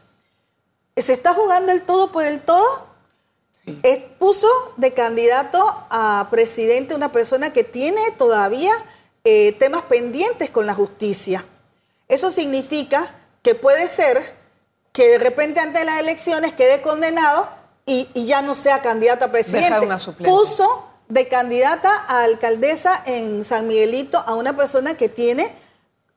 ¿Se 0.96 1.14
está 1.14 1.34
jugando 1.34 1.72
el 1.72 1.84
todo 1.84 2.12
por 2.12 2.24
el 2.24 2.42
todo? 2.42 2.86
Sí. 3.68 3.80
Es- 3.84 4.00
puso 4.18 4.48
de 4.78 4.94
candidato 4.94 5.60
a 5.90 6.28
presidente 6.32 6.96
una 6.96 7.12
persona 7.12 7.54
que 7.54 7.64
tiene 7.64 8.02
todavía 8.18 8.72
eh, 9.24 9.52
temas 9.60 9.84
pendientes 9.84 10.50
con 10.50 10.66
la 10.66 10.74
justicia. 10.74 11.46
Eso 12.08 12.32
significa 12.32 13.14
que 13.44 13.54
puede 13.56 13.88
ser 13.88 14.36
que 14.94 15.10
de 15.10 15.18
repente 15.20 15.60
antes 15.60 15.80
de 15.82 15.86
las 15.86 16.00
elecciones 16.00 16.54
quede 16.54 16.82
condenado 16.82 17.48
y, 17.86 18.10
y 18.14 18.26
ya 18.26 18.42
no 18.42 18.56
sea 18.56 18.82
candidato 18.82 19.26
a 19.26 19.32
presidente. 19.32 19.68
Una. 19.86 19.96
Puso 20.32 20.88
de 21.10 21.28
candidata 21.28 21.92
a 22.08 22.24
alcaldesa 22.24 23.04
en 23.06 23.44
San 23.46 23.68
Miguelito 23.68 24.18
a 24.26 24.34
una 24.34 24.56
persona 24.56 24.96
que 24.98 25.08
tiene 25.10 25.54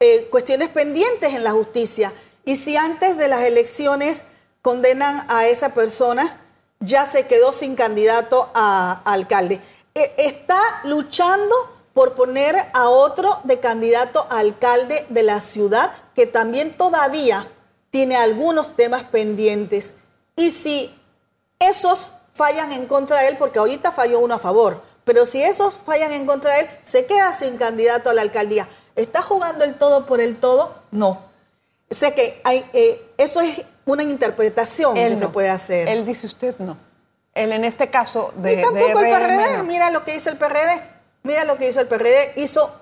eh, 0.01 0.29
cuestiones 0.31 0.69
pendientes 0.71 1.35
en 1.35 1.45
la 1.45 1.51
justicia. 1.53 2.13
Y 2.45 2.57
si 2.57 2.77
antes 2.77 3.17
de 3.19 3.29
las 3.29 3.43
elecciones 3.43 4.23
condenan 4.63 5.25
a 5.29 5.47
esa 5.47 5.75
persona, 5.75 6.41
ya 6.81 7.05
se 7.05 7.27
quedó 7.27 7.53
sin 7.53 7.77
candidato 7.77 8.51
a, 8.55 9.03
alcalde. 9.05 9.61
Eh, 9.95 10.15
está 10.19 10.59
luchando 10.85 11.55
por 11.93 12.15
poner 12.15 12.57
a 12.73 12.89
otro 12.89 13.41
de 13.45 13.61
candidato 13.61 14.27
a 14.31 14.39
alcalde 14.39 15.07
de 15.11 15.23
la 15.23 15.41
ciudad, 15.41 15.93
que 16.15 16.27
también 16.27 16.73
todavía 16.77 17.47
tiene 17.91 18.17
algunos 18.17 18.75
temas 18.77 19.05
pendientes. 19.05 19.93
Y 20.37 20.51
si 20.51 20.95
esos 21.59 22.13
fallan 22.33 22.73
en 22.73 22.87
contra 22.87 23.21
de 23.21 23.29
él, 23.29 23.37
porque 23.39 23.59
ahorita 23.59 23.93
falló 23.93 24.21
uno 24.21 24.37
a 24.37 24.39
favor, 24.39 24.83
pero 25.05 25.27
si 25.27 25.43
esos 25.43 25.79
fallan 25.79 26.13
en 26.13 26.27
contra 26.27 26.55
de 26.55 26.61
él, 26.61 26.71
se 26.83 27.05
queda 27.05 27.33
sin 27.33 27.57
candidato 27.59 28.09
a 28.09 28.15
la 28.15 28.23
alcaldía. 28.23 28.69
¿Está 28.97 29.23
jugando 29.23 29.65
el 29.65 29.75
todo 29.77 30.07
por 30.07 30.21
el 30.21 30.39
todo? 30.39 30.75
No. 30.91 31.25
Sea 31.91 32.15
que 32.15 32.41
hay, 32.45 32.69
eh, 32.73 33.13
eso 33.19 33.41
es 33.41 33.65
una 33.85 34.03
interpretación 34.03 34.97
Él 34.97 35.11
que 35.11 35.17
se 35.17 35.25
no. 35.25 35.33
puede 35.33 35.49
hacer. 35.51 35.89
Él 35.89 36.05
dice 36.05 36.27
usted 36.27 36.55
no. 36.59 36.77
Él 37.35 37.53
en 37.53 37.65
este 37.65 37.91
caso 37.91 38.33
de, 38.37 38.55
y 38.55 38.61
tampoco 38.63 39.01
de 39.01 39.11
el 39.11 39.17
PRD. 39.17 39.59
no. 39.59 39.65
Mira 39.65 39.91
lo 39.91 40.05
que 40.05 40.17
hizo 40.17 40.31
el 40.31 40.37
PRD. 40.37 40.83
Mira 41.23 41.45
lo 41.45 41.57
que 41.57 41.69
hizo 41.69 41.81
el 41.81 41.87
PRD. 41.87 42.33
Hizo 42.37 42.73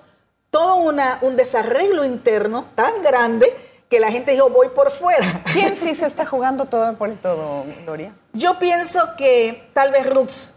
todo 0.49 0.77
una, 0.77 1.19
un 1.21 1.35
desarreglo 1.35 2.03
interno 2.03 2.67
tan 2.75 3.03
grande 3.03 3.47
que 3.89 3.99
la 3.99 4.11
gente 4.11 4.31
dijo, 4.31 4.49
voy 4.49 4.69
por 4.69 4.91
fuera. 4.91 5.25
¿Quién 5.51 5.75
sí 5.81 5.95
se 5.95 6.05
está 6.05 6.25
jugando 6.25 6.65
todo 6.65 6.95
por 6.97 7.09
el 7.09 7.17
todo, 7.17 7.65
Gloria? 7.83 8.13
Yo 8.33 8.59
pienso 8.59 8.99
que 9.17 9.69
tal 9.73 9.91
vez 9.91 10.05
Roots 10.07 10.53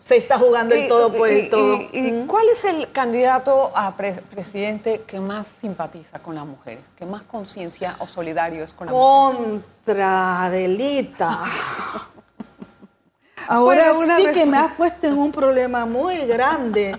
Se 0.00 0.16
está 0.16 0.38
jugando 0.38 0.74
el 0.74 0.88
todo 0.88 1.12
por 1.12 1.28
el 1.28 1.50
todo. 1.50 1.76
y- 1.92 1.92
y 1.92 2.24
cuál 2.26 2.48
es 2.48 2.64
el 2.64 2.90
candidato 2.90 3.70
a 3.76 3.94
pre- 3.98 4.14
presidente 4.30 5.02
que 5.06 5.20
más 5.20 5.46
simpatiza 5.60 6.20
con 6.20 6.34
las 6.36 6.46
mujeres? 6.46 6.82
¿Que 6.96 7.04
más 7.04 7.22
conciencia 7.24 7.94
o 7.98 8.08
solidario 8.08 8.64
es 8.64 8.72
con 8.72 8.86
la 8.86 8.92
mujer? 8.94 9.36
Contra 9.84 10.44
Adelita. 10.44 11.38
Ahora 13.48 13.92
Bueno, 13.92 14.16
sí 14.16 14.26
que 14.32 14.46
me 14.46 14.56
has 14.56 14.72
puesto 14.72 15.06
en 15.06 15.18
un 15.18 15.32
problema 15.32 15.84
muy 15.84 16.16
grande. 16.26 16.96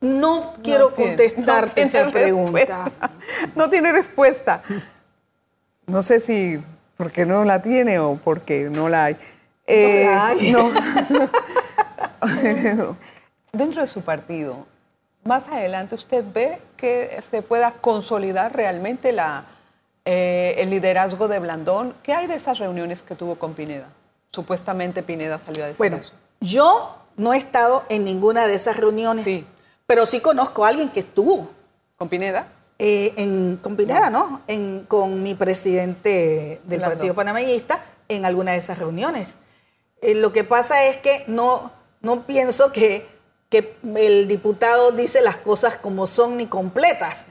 No 0.00 0.52
quiero 0.64 0.88
tiene- 0.90 1.10
contestarte 1.12 1.80
no 1.82 1.86
esa 1.86 2.10
pregunta. 2.10 2.58
respuesta. 2.58 3.10
No 3.54 3.70
tiene 3.70 3.92
respuesta. 3.92 4.62
No 5.86 6.02
sé 6.02 6.18
si 6.20 6.60
porque 6.96 7.24
no 7.24 7.44
la 7.44 7.62
tiene 7.62 7.98
o 8.00 8.16
porque 8.16 8.68
no 8.70 8.88
la 8.88 9.04
hay. 9.06 9.16
Eh, 9.66 10.06
no. 10.52 10.68
Dentro 13.52 13.82
de 13.82 13.86
su 13.88 14.02
partido, 14.02 14.66
más 15.24 15.46
adelante 15.48 15.94
usted 15.94 16.24
ve 16.32 16.60
que 16.76 17.22
se 17.30 17.42
pueda 17.42 17.72
consolidar 17.72 18.54
realmente 18.54 19.12
la, 19.12 19.44
eh, 20.04 20.56
el 20.58 20.70
liderazgo 20.70 21.28
de 21.28 21.38
Blandón. 21.38 21.94
¿Qué 22.02 22.12
hay 22.12 22.26
de 22.26 22.34
esas 22.34 22.58
reuniones 22.58 23.02
que 23.02 23.14
tuvo 23.14 23.36
con 23.36 23.54
Pineda? 23.54 23.88
Supuestamente 24.32 25.02
Pineda 25.02 25.38
salió 25.38 25.64
a 25.64 25.68
decir 25.68 25.78
Bueno, 25.78 25.96
eso. 25.98 26.12
yo 26.40 26.96
no 27.16 27.32
he 27.32 27.38
estado 27.38 27.84
en 27.88 28.04
ninguna 28.04 28.46
de 28.48 28.54
esas 28.54 28.76
reuniones, 28.76 29.24
Sí. 29.24 29.46
pero 29.86 30.04
sí 30.06 30.20
conozco 30.20 30.64
a 30.64 30.68
alguien 30.68 30.88
que 30.90 31.00
estuvo. 31.00 31.48
¿Con 31.96 32.08
Pineda? 32.08 32.48
eh, 32.80 33.14
en, 33.16 33.56
con 33.58 33.76
Pineda, 33.76 34.10
¿no? 34.10 34.40
En, 34.48 34.80
con 34.86 35.22
mi 35.22 35.36
presidente 35.36 36.60
del. 36.64 36.80
Partido 36.80 37.14
Panameñista 37.14 37.80
en 38.08 38.24
alguna 38.26 38.50
de 38.50 38.58
esas 38.58 38.78
reuniones. 38.80 39.36
Eh, 40.04 40.14
lo 40.14 40.34
que 40.34 40.44
pasa 40.44 40.84
es 40.84 40.98
que 40.98 41.24
no, 41.28 41.72
no 42.02 42.26
pienso 42.26 42.72
que, 42.72 43.08
que 43.48 43.74
el 43.96 44.28
diputado 44.28 44.90
dice 44.90 45.22
las 45.22 45.38
cosas 45.38 45.78
como 45.78 46.06
son 46.06 46.36
ni 46.36 46.46
completas. 46.46 47.24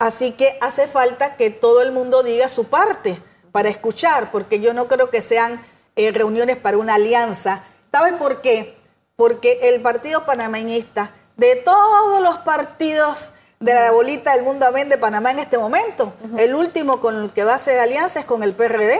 Así 0.00 0.32
que 0.32 0.58
hace 0.60 0.88
falta 0.88 1.36
que 1.36 1.50
todo 1.50 1.82
el 1.82 1.92
mundo 1.92 2.24
diga 2.24 2.48
su 2.48 2.64
parte 2.64 3.22
para 3.52 3.68
escuchar, 3.68 4.32
porque 4.32 4.58
yo 4.58 4.74
no 4.74 4.88
creo 4.88 5.08
que 5.08 5.22
sean 5.22 5.64
eh, 5.94 6.10
reuniones 6.10 6.56
para 6.56 6.78
una 6.78 6.96
alianza. 6.96 7.62
¿Saben 7.92 8.18
por 8.18 8.40
qué? 8.40 8.76
Porque 9.14 9.60
el 9.62 9.80
Partido 9.80 10.26
Panameñista, 10.26 11.14
de 11.36 11.54
todos 11.54 12.20
los 12.22 12.38
partidos 12.38 13.30
de 13.60 13.72
la 13.72 13.92
bolita 13.92 14.34
del 14.34 14.42
mundo 14.42 14.66
amén 14.66 14.88
de 14.88 14.98
Panamá 14.98 15.30
en 15.30 15.38
este 15.38 15.58
momento, 15.58 16.12
el 16.38 16.56
último 16.56 16.98
con 16.98 17.22
el 17.22 17.30
que 17.30 17.44
va 17.44 17.52
a 17.52 17.56
hacer 17.56 17.78
alianza 17.78 18.18
es 18.18 18.26
con 18.26 18.42
el 18.42 18.54
PRD. 18.54 18.98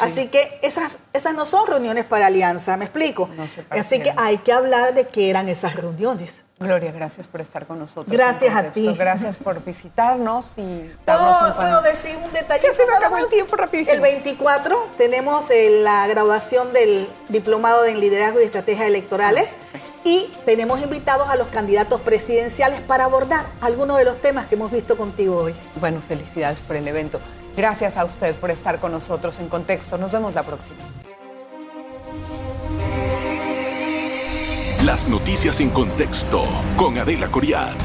Así 0.00 0.28
que 0.28 0.58
esas, 0.62 0.98
esas 1.12 1.34
no 1.34 1.44
son 1.44 1.66
reuniones 1.66 2.04
para 2.04 2.26
alianza, 2.26 2.76
¿me 2.76 2.84
explico? 2.84 3.28
No 3.36 3.46
Así 3.70 4.00
que 4.00 4.12
hay 4.16 4.38
que 4.38 4.52
hablar 4.52 4.94
de 4.94 5.06
qué 5.08 5.30
eran 5.30 5.48
esas 5.48 5.74
reuniones. 5.74 6.44
Gloria, 6.58 6.92
gracias 6.92 7.26
por 7.26 7.40
estar 7.40 7.66
con 7.66 7.80
nosotros. 7.80 8.06
Gracias 8.06 8.54
a 8.54 8.70
ti. 8.70 8.94
Gracias 8.96 9.36
por 9.36 9.64
visitarnos 9.64 10.46
y 10.56 10.88
darnos 11.04 11.54
¿Puedo, 11.54 11.82
decir 11.82 12.16
un 12.24 12.32
detallito? 12.32 12.68
Ya 12.68 12.74
se 12.74 12.86
me 12.86 12.94
acabó 12.94 13.16
el 13.18 13.28
tiempo 13.28 13.56
rapidísimo. 13.56 13.94
El 13.94 14.00
24 14.00 14.90
tenemos 14.96 15.50
eh, 15.50 15.80
la 15.82 16.06
graduación 16.06 16.72
del 16.72 17.08
Diplomado 17.28 17.84
en 17.84 17.98
Liderazgo 17.98 18.40
y 18.40 18.44
Estrategias 18.44 18.86
Electorales 18.86 19.54
y 20.04 20.30
tenemos 20.44 20.80
invitados 20.80 21.28
a 21.28 21.36
los 21.36 21.48
candidatos 21.48 22.00
presidenciales 22.00 22.80
para 22.80 23.04
abordar 23.04 23.46
algunos 23.60 23.98
de 23.98 24.04
los 24.04 24.20
temas 24.20 24.46
que 24.46 24.54
hemos 24.54 24.70
visto 24.70 24.96
contigo 24.96 25.36
hoy. 25.36 25.54
Bueno, 25.80 26.00
felicidades 26.00 26.60
por 26.60 26.76
el 26.76 26.86
evento. 26.86 27.20
Gracias 27.56 27.96
a 27.96 28.04
usted 28.04 28.34
por 28.36 28.50
estar 28.50 28.78
con 28.78 28.92
nosotros 28.92 29.38
en 29.38 29.48
Contexto. 29.48 29.98
Nos 29.98 30.10
vemos 30.10 30.34
la 30.34 30.42
próxima. 30.42 30.76
Las 34.84 35.06
noticias 35.08 35.60
en 35.60 35.70
contexto 35.70 36.42
con 36.76 36.98
Adela 36.98 37.28
Coriad. 37.28 37.76